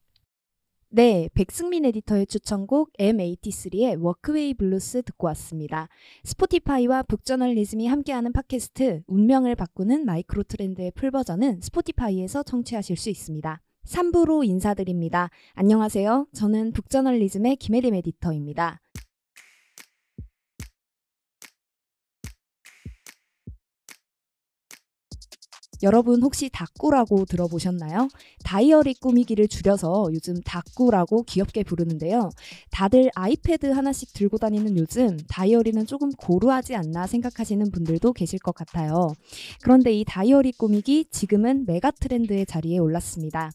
네, 0.91 1.29
백승민 1.35 1.85
에디터의 1.85 2.27
추천곡 2.27 2.95
M83의 2.95 4.03
Walkaway 4.03 4.55
Blues 4.55 5.03
듣고 5.03 5.27
왔습니다. 5.27 5.87
스포티파이와 6.25 7.03
북저널리즘이 7.03 7.87
함께하는 7.87 8.33
팟캐스트 8.33 9.03
운명을 9.07 9.55
바꾸는 9.55 10.07
마이크로 10.07 10.45
트렌드의 10.45 10.93
풀버전은 10.93 11.61
스포티파이에서 11.61 12.43
청취하실 12.43 12.97
수 12.97 13.11
있습니다. 13.11 13.61
3부로 13.85 14.47
인사드립니다. 14.47 15.29
안녕하세요. 15.53 16.29
저는 16.33 16.73
북저널리즘의 16.73 17.57
김혜림 17.57 17.95
에디터입니다. 17.95 18.81
여러분 25.83 26.23
혹시 26.23 26.49
닭구라고 26.51 27.25
들어보셨나요? 27.25 28.09
다이어리 28.45 28.95
꾸미기를 28.95 29.49
줄여서 29.49 30.09
요즘 30.13 30.41
닭구라고 30.45 31.23
귀엽게 31.23 31.63
부르는데요. 31.63 32.31
다들 32.71 33.11
아이패드 33.15 33.67
하나씩 33.67 34.13
들고 34.13 34.39
다니는 34.39 34.77
요즘 34.77 35.17
다이어리는 35.29 35.87
조금 35.87 36.11
고루하지 36.13 36.75
않나 36.75 37.07
생각하시는 37.07 37.71
분들도 37.71 38.13
계실 38.13 38.39
것 38.39 38.55
같아요. 38.55 39.13
그런데 39.63 39.93
이 39.93 40.05
다이어리 40.05 40.53
꾸미기 40.53 41.07
지금은 41.11 41.65
메가 41.67 41.91
트렌드의 41.91 42.47
자리에 42.47 42.79
올랐습니다. 42.79 43.51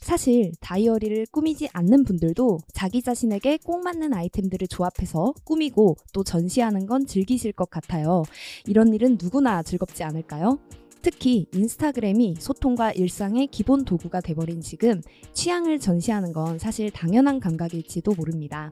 사실 0.00 0.52
다이어리를 0.60 1.26
꾸미지 1.30 1.68
않는 1.72 2.04
분들도 2.04 2.58
자기 2.72 3.02
자신에게 3.02 3.58
꼭 3.64 3.82
맞는 3.82 4.12
아이템들을 4.14 4.68
조합해서 4.68 5.34
꾸미고 5.44 5.96
또 6.12 6.24
전시하는 6.24 6.86
건 6.86 7.06
즐기실 7.06 7.52
것 7.52 7.70
같아요. 7.70 8.22
이런 8.66 8.92
일은 8.92 9.18
누구나 9.20 9.62
즐겁지 9.62 10.02
않을까요? 10.02 10.58
특히 11.02 11.46
인스타그램이 11.52 12.36
소통과 12.38 12.92
일상의 12.92 13.46
기본 13.48 13.84
도구가 13.84 14.20
돼버린 14.20 14.60
지금 14.60 15.00
취향을 15.32 15.78
전시하는 15.78 16.32
건 16.32 16.58
사실 16.58 16.90
당연한 16.90 17.40
감각일지도 17.40 18.14
모릅니다. 18.14 18.70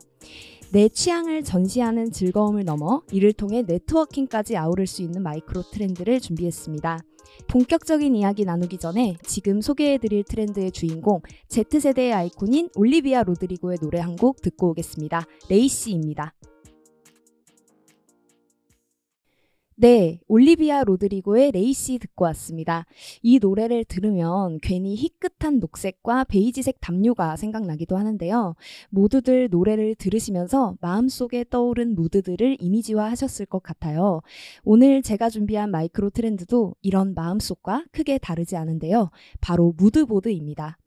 내 0.72 0.88
취향을 0.88 1.44
전시하는 1.44 2.10
즐거움을 2.10 2.64
넘어 2.64 3.02
이를 3.12 3.32
통해 3.32 3.62
networking까지 3.62 4.56
아우를 4.56 4.86
수 4.86 5.02
있는 5.02 5.22
마이크로 5.22 5.62
트렌드를 5.70 6.20
준비했습니다. 6.20 6.98
본격적인 7.48 8.16
이야기 8.16 8.44
나누기 8.44 8.78
전에 8.78 9.16
지금 9.22 9.60
소개해드릴 9.60 10.24
트렌드의 10.24 10.72
주인공 10.72 11.20
Z세대의 11.48 12.12
아이콘인 12.12 12.70
올리비아 12.74 13.22
로드리고의 13.22 13.78
노래 13.78 14.00
한 14.00 14.16
곡 14.16 14.40
듣고 14.40 14.70
오겠습니다. 14.70 15.26
lacy입니다. 15.50 16.32
네, 19.78 20.20
올리비아 20.26 20.84
로드리고의 20.84 21.52
lacy 21.52 21.98
듣고 21.98 22.24
왔습니다. 22.24 22.86
이 23.22 23.38
노래를 23.38 23.84
들으면 23.84 24.58
괜히 24.62 24.94
희끗한 24.94 25.58
녹색과 25.60 26.24
베이지색 26.24 26.80
담요가 26.80 27.36
생각나기도 27.36 27.98
하는데요. 27.98 28.56
모두들 28.88 29.50
노래를 29.50 29.94
들으시면서 29.96 30.78
마음속에 30.80 31.44
떠오른 31.50 31.94
무드들을 31.94 32.56
이미지화 32.58 33.10
하셨을 33.10 33.44
것 33.44 33.62
같아요. 33.62 34.22
오늘 34.64 35.02
제가 35.02 35.28
준비한 35.28 35.70
마이크로 35.70 36.08
트렌드도 36.08 36.74
이런 36.80 37.12
마음속과 37.12 37.84
크게 37.92 38.16
다르지 38.16 38.56
않은데요. 38.56 39.10
바로 39.42 39.74
무드보드입니다. 39.76 40.78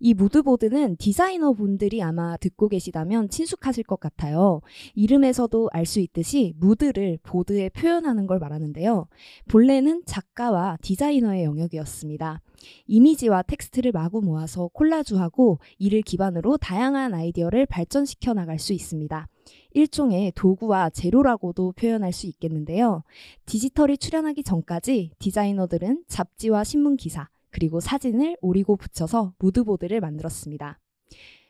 이 0.00 0.14
무드보드는 0.14 0.96
디자이너 0.96 1.52
분들이 1.52 2.02
아마 2.02 2.36
듣고 2.36 2.68
계시다면 2.68 3.28
친숙하실 3.28 3.84
것 3.84 3.98
같아요. 3.98 4.60
이름에서도 4.94 5.70
알 5.72 5.88
수 5.88 6.00
있듯이 6.00 6.52
무드를 6.58 7.18
보드에 7.22 7.70
표현하는 7.70 8.26
걸 8.26 8.38
말하는데요. 8.38 9.06
본래는 9.48 10.02
작가와 10.04 10.76
디자이너의 10.82 11.44
영역이었습니다. 11.44 12.42
이미지와 12.86 13.42
텍스트를 13.42 13.92
마구 13.92 14.20
모아서 14.20 14.68
콜라주하고 14.68 15.60
이를 15.78 16.02
기반으로 16.02 16.58
다양한 16.58 17.14
아이디어를 17.14 17.64
발전시켜 17.66 18.34
나갈 18.34 18.58
수 18.58 18.74
있습니다. 18.74 19.28
일종의 19.72 20.32
도구와 20.34 20.90
재료라고도 20.90 21.72
표현할 21.72 22.12
수 22.12 22.26
있겠는데요. 22.26 23.02
디지털이 23.46 23.96
출현하기 23.96 24.42
전까지 24.42 25.12
디자이너들은 25.18 26.04
잡지와 26.06 26.64
신문 26.64 26.96
기사, 26.96 27.28
그리고 27.58 27.80
사진을 27.80 28.36
오리고 28.40 28.76
붙여서 28.76 29.34
무드보드를 29.40 30.00
만들었습니다. 30.00 30.78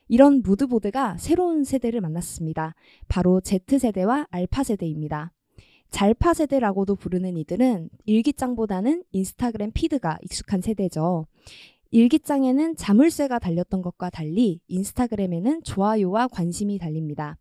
이런 0.08 0.40
무드보드가 0.40 1.18
새로운 1.18 1.64
세대를 1.64 2.00
만났습니다. 2.00 2.74
바로 3.08 3.42
Z세대와 3.42 4.28
알파세대입니다. 4.30 5.34
잘파 5.90 6.32
세대라고도 6.32 6.96
부르는 6.96 7.36
이들은 7.36 7.90
일기장보다는 8.06 9.04
인스타그램 9.12 9.70
피드가 9.74 10.16
익숙한 10.22 10.62
세대죠. 10.62 11.26
일기장에는 11.90 12.76
자물쇠가 12.76 13.38
달렸던 13.38 13.82
것과 13.82 14.08
달리 14.08 14.60
인스타그램에는 14.66 15.62
좋아요와 15.62 16.28
관심이 16.28 16.78
달립니다. 16.78 17.36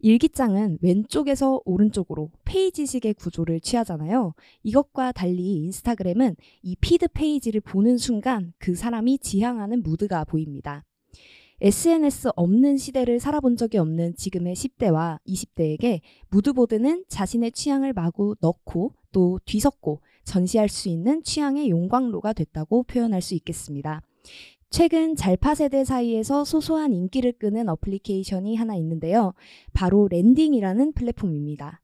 일기장은 0.00 0.78
왼쪽에서 0.82 1.60
오른쪽으로 1.64 2.30
페이지식의 2.44 3.14
구조를 3.14 3.60
취하잖아요. 3.60 4.34
이것과 4.62 5.12
달리 5.12 5.54
인스타그램은 5.56 6.36
이 6.62 6.76
피드 6.80 7.08
페이지를 7.08 7.60
보는 7.60 7.98
순간 7.98 8.52
그 8.58 8.74
사람이 8.74 9.18
지향하는 9.18 9.82
무드가 9.82 10.24
보입니다. 10.24 10.84
SNS 11.60 12.30
없는 12.34 12.76
시대를 12.76 13.20
살아본 13.20 13.56
적이 13.56 13.78
없는 13.78 14.16
지금의 14.16 14.56
10대와 14.56 15.20
20대에게 15.28 16.00
무드보드는 16.30 17.04
자신의 17.06 17.52
취향을 17.52 17.92
마구 17.92 18.34
넣고 18.40 18.94
또 19.12 19.38
뒤섞고 19.44 20.00
전시할 20.24 20.68
수 20.68 20.88
있는 20.88 21.22
취향의 21.22 21.70
용광로가 21.70 22.32
됐다고 22.32 22.82
표현할 22.82 23.22
수 23.22 23.34
있겠습니다. 23.34 24.02
최근 24.72 25.14
잘파 25.16 25.54
세대 25.54 25.84
사이에서 25.84 26.46
소소한 26.46 26.94
인기를 26.94 27.32
끄는 27.32 27.68
어플리케이션이 27.68 28.56
하나 28.56 28.74
있는데요. 28.76 29.34
바로 29.74 30.08
랜딩이라는 30.10 30.94
플랫폼입니다. 30.94 31.82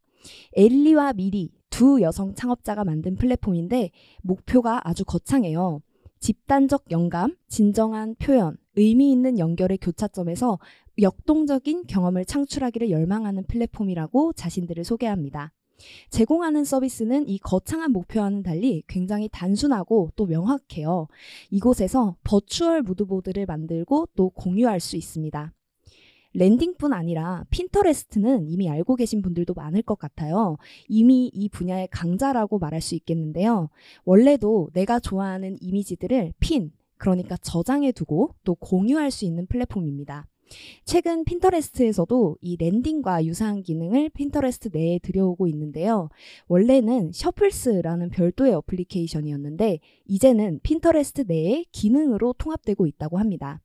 엘리와 0.57 1.13
미리 1.13 1.51
두 1.69 2.01
여성 2.01 2.35
창업자가 2.35 2.85
만든 2.85 3.15
플랫폼인데 3.17 3.91
목표가 4.23 4.81
아주 4.89 5.05
거창해요. 5.05 5.83
집단적 6.21 6.91
영감, 6.91 7.37
진정한 7.47 8.15
표현, 8.19 8.57
의미 8.75 9.13
있는 9.13 9.39
연결의 9.39 9.77
교차점에서 9.77 10.59
역동적인 10.99 11.85
경험을 11.89 12.25
창출하기를 12.25 12.89
열망하는 12.89 13.45
플랫폼이라고 13.49 14.33
자신들을 14.33 14.83
소개합니다. 14.85 15.53
제공하는 16.11 16.65
서비스는 16.65 17.29
이 17.29 17.39
거창한 17.39 17.93
목표와는 17.93 18.43
달리 18.43 18.83
굉장히 18.87 19.29
단순하고 19.31 20.11
또 20.17 20.27
명확해요. 20.27 21.09
이곳에서 21.51 22.17
virtual 22.25 22.83
무드보드를 22.83 23.47
만들고 23.47 24.09
또 24.15 24.31
공유할 24.31 24.81
수 24.81 24.97
있습니다. 24.97 25.53
랜딩뿐 26.35 26.93
아니라 26.93 27.45
핀터레스트는 27.51 28.49
이미 28.49 28.69
알고 28.69 28.97
계신 28.97 29.23
분들도 29.23 29.55
많을 29.55 29.83
것 29.83 29.99
같아요. 29.99 30.57
이미 30.87 31.31
이 31.33 31.49
분야의 31.49 31.89
강자라고 31.91 32.59
말할 32.59 32.81
수 32.81 32.95
있겠는데요. 32.95 33.71
원래도 34.05 34.69
내가 34.73 35.01
좋아하는 35.01 35.57
이미지들을 35.61 36.35
핀, 36.39 36.73
그러니까 36.97 37.37
저장해 37.39 37.93
두고 37.93 38.35
또 38.45 38.55
공유할 38.57 39.11
수 39.11 39.25
있는 39.25 39.47
플랫폼입니다. 39.47 40.27
최근 40.85 41.25
핀터레스트에서도 41.25 42.37
이 42.41 42.57
랜딩과 42.57 43.25
유사한 43.25 43.63
기능을 43.63 44.11
핀터레스트 44.11 44.71
내에 44.73 44.99
들여오고 45.01 45.47
있는데요. 45.49 46.09
원래는 46.47 47.13
셔플스라는 47.13 48.11
별도의 48.11 48.55
어플리케이션이었는데 48.55 49.81
이제는 50.07 50.61
핀터레스트 50.63 51.25
내에 51.27 51.65
기능으로 51.73 52.35
통합되고 52.35 52.87
있다고 52.87 53.19
합니다. 53.19 53.61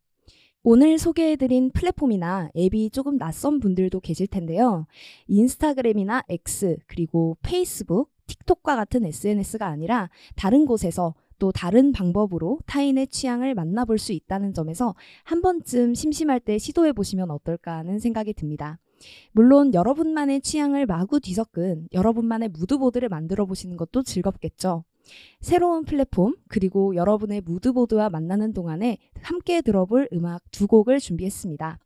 오늘 0.65 0.98
소개해드린 0.98 1.72
플랫폼이나 1.72 2.50
앱이 2.56 2.91
조금 2.91 3.17
낯선 3.17 3.60
분들도 3.60 4.00
계실 4.00 4.28
텐데요. 4.28 4.88
인스타그램이나 5.28 6.24
X, 6.30 6.78
그리고 6.88 7.36
페이스북, 7.41 8.10
틱톡과 8.28 8.78
같은 8.78 9.06
SNS가 9.06 9.67
아니라 9.67 10.10
다른 10.36 10.65
곳에서 10.65 11.15
또 11.39 11.52
다른 11.52 11.91
방법으로 11.91 12.60
타인의 12.65 13.08
취향을 13.08 13.56
만나볼 13.56 13.98
수 13.98 14.12
있다는 14.12 14.54
점에서 14.54 14.96
한 15.24 15.41
번쯤 15.41 15.96
심심할 15.96 16.39
때 16.39 16.58
시도해 16.58 16.93
보시면 16.93 17.32
어떨까 17.32 17.78
하는 17.78 18.00
생각이 18.00 18.34
듭니다. 18.34 18.80
물론 19.32 19.74
여러분만의 19.74 20.41
취향을 20.41 20.86
마구 20.86 21.19
뒤섞은 21.19 21.89
여러분만의 21.91 22.50
무드보드를 22.50 23.10
만들어 23.10 23.46
보시는 23.46 23.78
것도 23.78 24.04
즐겁겠죠. 24.04 24.84
새로운 25.41 25.84
플랫폼 25.84 26.36
그리고 26.48 26.96
여러분의 26.96 27.41
무드보드와 27.41 28.10
만나는 28.10 28.54
동안에 28.54 28.98
함께 29.22 29.62
들어볼 29.62 30.08
음악 30.13 30.41
두 30.52 30.67
곡을 30.67 31.00
준비했습니다. 31.00 31.80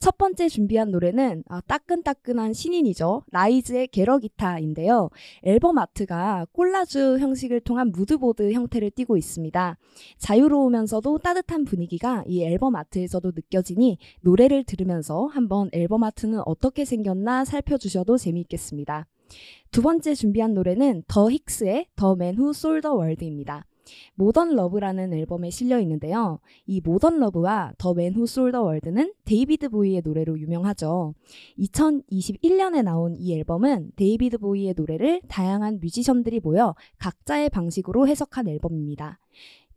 첫 0.00 0.16
번째 0.16 0.48
준비한 0.48 0.92
노래는 0.92 1.42
아, 1.48 1.60
따끈따끈한 1.60 2.52
신인이죠. 2.52 3.24
라이즈의 3.32 3.88
게러기타인데요. 3.88 5.10
앨범 5.42 5.76
아트가 5.78 6.46
콜라주 6.52 7.18
형식을 7.18 7.60
통한 7.60 7.90
무드보드 7.90 8.52
형태를 8.52 8.92
띠고 8.92 9.16
있습니다. 9.16 9.76
자유로우면서도 10.18 11.18
따뜻한 11.18 11.64
분위기가 11.64 12.22
이 12.28 12.44
앨범 12.44 12.76
아트에서도 12.76 13.32
느껴지니 13.34 13.98
노래를 14.20 14.62
들으면서 14.62 15.26
한번 15.26 15.68
앨범 15.72 16.04
아트는 16.04 16.42
어떻게 16.46 16.84
생겼나 16.84 17.44
살펴주셔도 17.44 18.18
재미있겠습니다. 18.18 19.06
두 19.72 19.82
번째 19.82 20.14
준비한 20.14 20.54
노래는 20.54 21.02
The 21.08 21.26
Hics의 21.26 21.86
The 21.96 22.14
Man 22.14 22.36
Who 22.36 22.52
Sold 22.52 22.76
the 22.76 22.94
World입니다. 22.94 23.66
Modern 24.14 24.54
Love라는 24.54 25.12
앨범에 25.12 25.50
실려 25.50 25.78
있는데요. 25.80 26.40
이 26.66 26.80
Modern 26.80 27.18
Love와 27.18 27.74
The 27.78 27.94
Man 27.94 28.14
Who 28.14 28.26
Sold 28.26 28.47
the 28.47 28.62
World는 28.62 29.12
데이비드 29.24 29.68
보위의 29.68 30.02
노래로 30.04 30.38
유명하죠. 30.38 31.14
2021년에 31.58 32.82
나온 32.82 33.14
이 33.16 33.34
앨범은 33.34 33.92
데이비드 33.96 34.38
보위의 34.38 34.74
노래를 34.76 35.20
다양한 35.28 35.80
뮤지션들이 35.80 36.40
모여 36.40 36.74
각자의 36.98 37.50
방식으로 37.50 38.06
해석한 38.08 38.48
앨범입니다. 38.48 39.18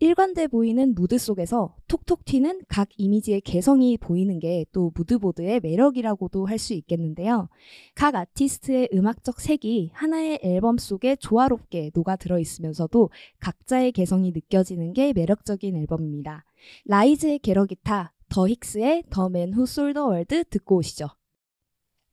일관돼 0.01 0.47
보이는 0.47 0.95
무드 0.95 1.19
속에서 1.19 1.75
톡톡 1.87 2.25
튀는 2.25 2.61
각 2.67 2.89
이미지의 2.97 3.41
개성이 3.41 3.99
보이는 3.99 4.39
게 4.39 4.65
또 4.71 4.91
무드보드의 4.95 5.59
매력이라고도 5.59 6.47
할 6.47 6.57
수 6.57 6.73
있겠는데요. 6.73 7.49
각 7.93 8.15
아티스트의 8.15 8.89
음악적 8.95 9.39
색이 9.39 9.91
하나의 9.93 10.39
앨범 10.41 10.79
속에 10.79 11.15
조화롭게 11.17 11.91
녹아 11.93 12.15
들어 12.15 12.39
있으면서도 12.39 13.11
각자의 13.41 13.91
개성이 13.91 14.31
느껴지는 14.31 14.93
게 14.93 15.13
매력적인 15.13 15.75
앨범입니다. 15.75 16.45
라이즈의 16.85 17.37
Get 17.38 17.58
A 17.58 17.64
Guitar, 17.64 18.12
더 18.29 18.43
힉스의 18.45 19.03
The 19.12 19.30
Man 19.30 19.54
Who 19.54 19.63
Sold 19.67 19.93
the 19.93 20.08
World 20.08 20.43
듣고 20.45 20.77
오시죠. 20.77 21.09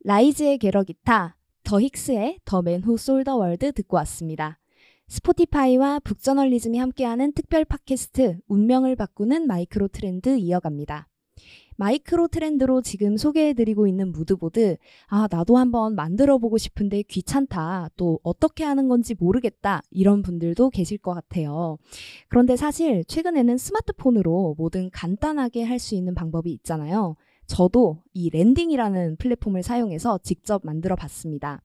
라이즈의 0.05 0.59
Get 0.59 0.80
A 0.80 0.87
Guitar, 0.87 1.37
더 1.65 1.77
힉스의 1.79 2.41
The 2.45 2.61
Man 2.61 2.83
Who 2.83 2.97
Sold 2.99 3.25
the 3.25 3.37
World 3.37 3.73
듣고 3.73 3.97
왔습니다. 3.97 4.59
스포티파이와 5.09 6.01
북저널리즘이 6.01 6.77
함께하는 6.79 7.33
특별 7.33 7.65
팟캐스트 7.65 8.41
운명을 8.47 8.95
바꾸는 8.95 9.47
마이크로 9.47 9.89
트렌드 9.89 10.37
이어갑니다. 10.37 11.09
마이크로 11.77 12.27
트렌드로 12.29 12.83
지금 12.83 13.17
소개해드리고 13.17 13.87
있는 13.87 14.11
무드보드, 14.11 14.77
아, 15.07 15.29
나도 15.31 15.57
한번 15.57 15.95
만들어 15.95 16.39
보고 16.39 16.59
싶은데 16.59 17.03
귀찮다. 17.03 17.89
또 17.97 18.19
어떻게 18.23 18.65
하는 18.65 18.89
건지 18.89 19.15
모르겠다. 19.19 19.81
이런 19.91 20.23
분들도 20.23 20.71
계실 20.71 20.99
것 20.99 21.15
같아요. 21.15 21.79
그런데 22.29 22.57
사실 22.57 23.05
최근에는 23.05 23.57
스마트폰으로 23.57 24.57
뭐든 24.59 24.91
간단하게 24.91 25.63
할 25.63 25.79
수 25.79 25.95
있는 25.95 26.15
방법이 26.15 26.51
있잖아요. 26.53 27.15
저도 27.47 28.03
이 28.13 28.29
랜딩이라는 28.29 29.17
플랫폼을 29.17 29.63
사용해서 29.63 30.19
직접 30.23 30.67
만들어 30.67 30.97
봤습니다. 30.97 31.63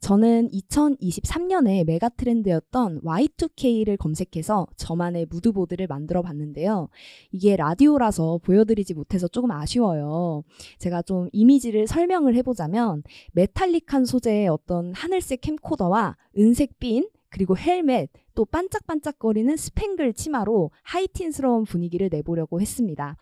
저는 0.00 0.48
2023년에 0.50 1.84
메가 1.84 2.08
트렌드였던 2.10 3.00
Y2K를 3.02 3.96
검색해서 3.98 4.66
저만의 4.76 5.26
무드보드를 5.30 5.86
만들어 5.86 6.22
봤는데요. 6.22 6.88
이게 7.32 7.56
라디오라서 7.56 8.38
보여드리지 8.42 8.94
못해서 8.94 9.26
조금 9.26 9.50
아쉬워요. 9.50 10.44
제가 10.78 11.02
좀 11.02 11.28
이미지를 11.32 11.86
설명을 11.86 12.34
해보자면 12.36 13.02
메탈릭한 13.32 14.04
소재의 14.04 14.48
어떤 14.48 14.92
하늘색 14.94 15.40
캠코더와 15.40 16.16
은색 16.38 16.78
핀, 16.78 17.08
그리고 17.36 17.54
헬멧, 17.54 18.08
또 18.34 18.46
반짝반짝거리는 18.46 19.54
스팽글 19.58 20.14
치마로 20.14 20.70
하이틴스러운 20.82 21.64
분위기를 21.64 22.08
내보려고 22.10 22.62
했습니다. 22.62 23.18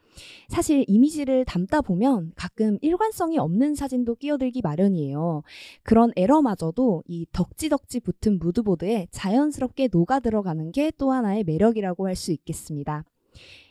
사실 0.47 0.85
이미지를 0.87 1.45
담다 1.45 1.81
보면 1.81 2.31
가끔 2.37 2.79
일관성이 2.81 3.39
없는 3.39 3.75
사진도 3.75 4.15
끼어들기 4.15 4.63
마련이에요. 4.63 5.43
그런 5.83 6.13
에러마저도 6.15 7.03
이 7.09 7.27
덕지덕지 7.33 7.99
붙은 8.01 8.39
무드보드에 8.39 9.09
자연스럽게 9.11 9.89
녹아 9.91 10.21
들어가는 10.21 10.71
게 10.71 10.93
또 10.97 11.11
하나의 11.11 11.43
매력이라고 11.43 12.07
할 12.07 12.15
수 12.15 12.31
있겠습니다. 12.31 13.05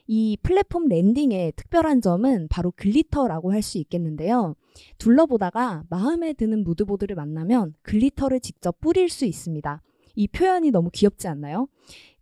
이 0.08 0.38
플랫폼 0.44 0.90
랜딩의 0.90 1.54
특별한 1.56 2.02
점은 2.02 2.50
바로 2.50 2.74
글리터라고 2.76 3.54
할 3.54 3.62
수 3.62 3.78
있겠는데요. 3.78 4.56
둘러보다가 4.98 5.84
마음에 5.90 6.34
드는 6.34 6.66
무드보드를 6.66 7.16
만나면 7.16 7.76
글리터를 7.84 8.42
직접 8.42 8.78
뿌릴 8.82 9.08
수 9.08 9.24
있습니다. 9.24 9.82
이 10.16 10.28
표현이 10.28 10.72
너무 10.72 10.90
귀엽지 10.92 11.28
않나요? 11.28 11.68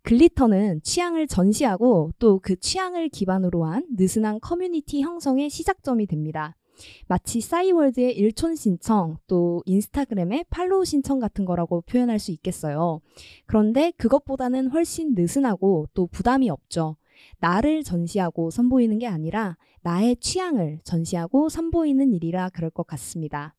글리터는 0.02 0.82
취향을 0.82 1.28
전시하고 1.28 2.10
또 2.18 2.38
그 2.42 2.56
취향을 2.56 3.08
기반으로 3.08 3.64
한 3.64 3.86
느슨한 3.96 4.40
커뮤니티 4.40 5.00
형성의 5.00 5.48
시작점이 5.48 6.06
됩니다. 6.06 6.56
마치 7.06 7.40
싸이월드의 7.40 8.16
일촌 8.16 8.56
신청, 8.56 9.18
또 9.28 9.62
인스타그램의 9.66 10.46
팔로우 10.50 10.84
신청 10.84 11.20
같은 11.20 11.44
거라고 11.44 11.82
표현할 11.82 12.18
수 12.18 12.32
있겠어요. 12.32 13.00
그런데 13.46 13.92
그것보다는 13.92 14.68
훨씬 14.70 15.14
느슨하고 15.14 15.88
또 15.94 16.08
부담이 16.08 16.50
없죠. 16.50 16.96
나를 17.38 17.84
전시하고 17.84 18.50
선보이는 18.50 18.98
게 18.98 19.06
아니라 19.06 19.56
나의 19.82 20.16
취향을 20.16 20.80
전시하고 20.82 21.48
선보이는 21.48 22.12
일이라 22.12 22.50
그럴 22.50 22.70
것 22.70 22.86
같습니다. 22.88 23.54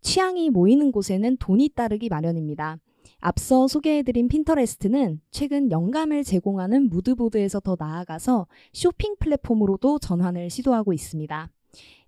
취향이 0.00 0.48
모이는 0.48 0.92
곳에는 0.92 1.36
돈이 1.36 1.70
따르기 1.74 2.08
마련입니다. 2.08 2.78
앞서 3.20 3.68
소개해드린 3.68 4.28
핀터레스트는 4.28 5.20
최근 5.30 5.70
영감을 5.70 6.24
제공하는 6.24 6.88
무드보드에서 6.88 7.60
더 7.60 7.76
나아가서 7.78 8.46
쇼핑 8.72 9.16
플랫폼으로도 9.18 9.98
전환을 9.98 10.48
시도하고 10.48 10.94
있습니다. 10.94 11.50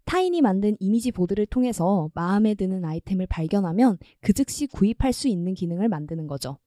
타인이 0.04 0.40
만든 0.40 0.76
이미지 0.80 1.12
보드를 1.12 1.46
통해서 1.46 2.10
마음에 2.14 2.54
드는 2.54 2.84
아이템을 2.84 3.26
발견하면 3.26 3.98
그 4.20 4.32
즉시 4.32 4.66
구입할 4.66 5.12
수 5.12 5.28
있는 5.28 5.54
기능을 5.54 5.88
만드는 5.88 6.26
거죠. 6.26 6.58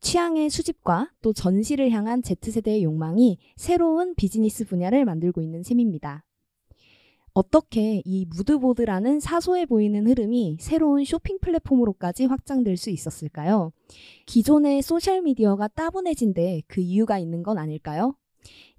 취향의 0.00 0.50
수집과 0.50 1.12
또 1.22 1.32
전시를 1.32 1.90
향한 1.90 2.22
Z세대의 2.22 2.84
욕망이 2.84 3.38
새로운 3.56 4.14
비즈니스 4.14 4.64
분야를 4.66 5.04
만들고 5.04 5.40
있는 5.40 5.62
셈입니다. 5.62 6.24
어떻게 7.34 8.00
이 8.04 8.26
무드보드라는 8.26 9.18
사소해 9.18 9.66
보이는 9.66 10.06
흐름이 10.06 10.58
새로운 10.60 11.04
쇼핑 11.04 11.38
플랫폼으로까지 11.40 12.26
확장될 12.26 12.76
수 12.76 12.90
있었을까요? 12.90 13.72
기존의 14.26 14.82
소셜미디어가 14.82 15.68
따분해진 15.68 16.32
데 16.32 16.62
그 16.68 16.80
이유가 16.80 17.18
있는 17.18 17.42
건 17.42 17.58
아닐까요? 17.58 18.14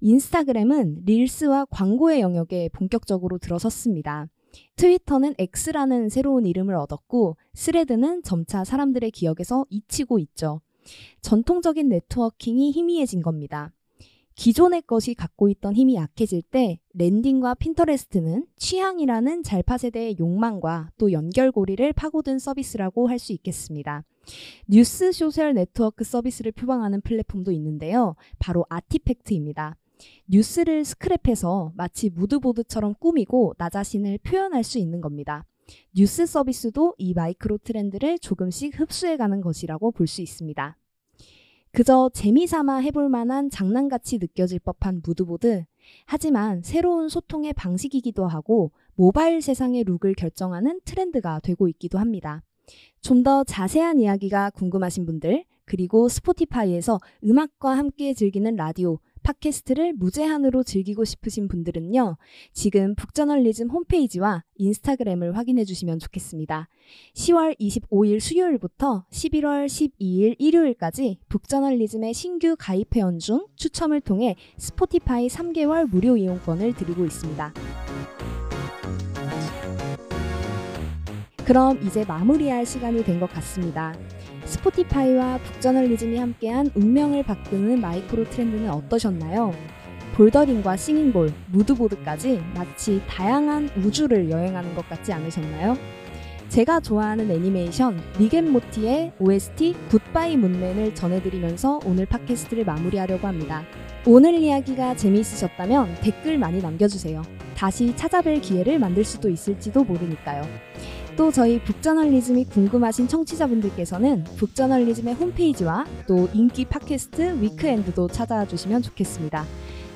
인스타그램은 0.00 1.02
릴스와 1.04 1.66
광고의 1.66 2.20
영역에 2.20 2.70
본격적으로 2.72 3.38
들어섰습니다. 3.38 4.28
트위터는 4.76 5.34
X라는 5.38 6.08
새로운 6.08 6.46
이름을 6.46 6.74
얻었고, 6.76 7.36
스레드는 7.52 8.22
점차 8.22 8.64
사람들의 8.64 9.10
기억에서 9.10 9.66
잊히고 9.68 10.18
있죠. 10.20 10.62
전통적인 11.20 11.88
네트워킹이 11.88 12.70
희미해진 12.70 13.20
겁니다. 13.20 13.72
기존의 14.36 14.82
것이 14.82 15.14
갖고 15.14 15.48
있던 15.48 15.74
힘이 15.74 15.96
약해질 15.96 16.42
때 16.42 16.78
랜딩과 16.92 17.54
핀터레스트는 17.54 18.46
취향이라는 18.56 19.42
잘파 19.42 19.78
세대의 19.78 20.16
욕망과 20.20 20.90
또 20.98 21.10
연결고리를 21.10 21.92
파고든 21.94 22.38
서비스라고 22.38 23.08
할 23.08 23.18
수 23.18 23.32
있겠습니다. 23.32 24.04
뉴스 24.68 25.10
소셜 25.10 25.54
네트워크 25.54 26.04
서비스를 26.04 26.52
표방하는 26.52 27.00
플랫폼도 27.00 27.50
있는데요. 27.52 28.14
바로 28.38 28.66
아티팩트입니다. 28.68 29.76
뉴스를 30.26 30.82
스크랩해서 30.82 31.72
마치 31.74 32.10
무드보드처럼 32.10 32.94
꾸미고 32.98 33.54
나 33.56 33.70
자신을 33.70 34.18
표현할 34.18 34.64
수 34.64 34.78
있는 34.78 35.00
겁니다. 35.00 35.46
뉴스 35.96 36.26
서비스도 36.26 36.94
이 36.98 37.14
마이크로 37.14 37.58
트렌드를 37.58 38.18
조금씩 38.18 38.78
흡수해가는 38.78 39.40
것이라고 39.40 39.92
볼 39.92 40.06
수 40.06 40.20
있습니다. 40.20 40.76
그저 41.76 42.08
재미삼아 42.14 42.78
해볼 42.78 43.10
만한 43.10 43.50
장난같이 43.50 44.16
느껴질 44.16 44.60
법한 44.60 45.02
무드보드. 45.04 45.66
하지만 46.06 46.62
새로운 46.62 47.10
소통의 47.10 47.52
방식이기도 47.52 48.26
하고 48.26 48.72
모바일 48.94 49.42
세상의 49.42 49.84
룩을 49.84 50.14
결정하는 50.14 50.80
트렌드가 50.86 51.38
되고 51.40 51.68
있기도 51.68 51.98
합니다. 51.98 52.42
좀 53.02 53.22
더 53.22 53.44
자세한 53.44 54.00
이야기가 54.00 54.52
궁금하신 54.52 55.04
분들, 55.04 55.44
그리고 55.66 56.08
스포티파이에서 56.08 56.98
음악과 57.22 57.76
함께 57.76 58.14
즐기는 58.14 58.56
라디오, 58.56 58.98
팟캐스트를 59.26 59.92
무제한으로 59.94 60.62
즐기고 60.62 61.04
싶으신 61.04 61.48
분들은요, 61.48 62.16
지금 62.52 62.94
북저널리즘 62.94 63.70
홈페이지와 63.70 64.44
인스타그램을 64.54 65.36
확인해 65.36 65.64
주시면 65.64 65.98
좋겠습니다. 65.98 66.68
10월 67.14 67.58
25일 67.58 68.20
수요일부터 68.20 69.04
11월 69.10 69.66
12일 69.66 70.36
일요일까지 70.38 71.18
북저널리즘의 71.28 72.14
신규 72.14 72.54
가입 72.56 72.94
회원 72.94 73.18
중 73.18 73.46
추첨을 73.56 74.00
통해 74.00 74.36
스포티파이 74.58 75.26
3개월 75.26 75.90
무료 75.90 76.16
이용권을 76.16 76.76
드리고 76.76 77.04
있습니다. 77.04 77.52
그럼 81.44 81.80
이제 81.84 82.04
마무리할 82.04 82.64
시간이 82.64 83.02
된 83.04 83.20
것 83.20 83.28
같습니다. 83.32 83.92
스포티파이와 84.46 85.38
북저널리즘이 85.38 86.16
함께한 86.16 86.70
운명을 86.74 87.24
바꾸는 87.24 87.80
마이크로 87.80 88.24
트렌드는 88.30 88.70
어떠셨나요? 88.70 89.52
볼더링과 90.14 90.76
싱잉볼, 90.76 91.32
무드보드까지 91.48 92.40
마치 92.54 93.02
다양한 93.06 93.68
우주를 93.76 94.30
여행하는 94.30 94.74
것 94.74 94.88
같지 94.88 95.12
않으셨나요? 95.12 95.76
제가 96.48 96.80
좋아하는 96.80 97.30
애니메이션 97.30 98.00
리겐모티의 98.18 99.12
OST 99.18 99.74
굿바이 99.90 100.36
문맨을 100.36 100.94
전해드리면서 100.94 101.80
오늘 101.84 102.06
팟캐스트를 102.06 102.64
마무리하려고 102.64 103.26
합니다. 103.26 103.64
오늘 104.06 104.34
이야기가 104.34 104.94
재미있으셨다면 104.94 105.96
댓글 106.00 106.38
많이 106.38 106.62
남겨주세요. 106.62 107.22
다시 107.56 107.92
찾아뵐 107.96 108.40
기회를 108.40 108.78
만들 108.78 109.02
수도 109.02 109.28
있을지도 109.28 109.82
모르니까요. 109.82 110.44
또 111.16 111.32
저희 111.32 111.58
북저널리즘이 111.64 112.44
궁금하신 112.50 113.08
청취자분들께서는 113.08 114.24
북저널리즘의 114.36 115.14
홈페이지와 115.14 115.86
또 116.06 116.28
인기 116.34 116.66
팟캐스트 116.66 117.40
위크엔드도 117.40 118.08
찾아와 118.08 118.46
주시면 118.46 118.82
좋겠습니다. 118.82 119.44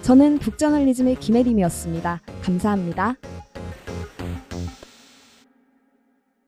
저는 0.00 0.38
북저널리즘의 0.38 1.16
김혜림이었습니다. 1.16 2.22
감사합니다. 2.42 3.16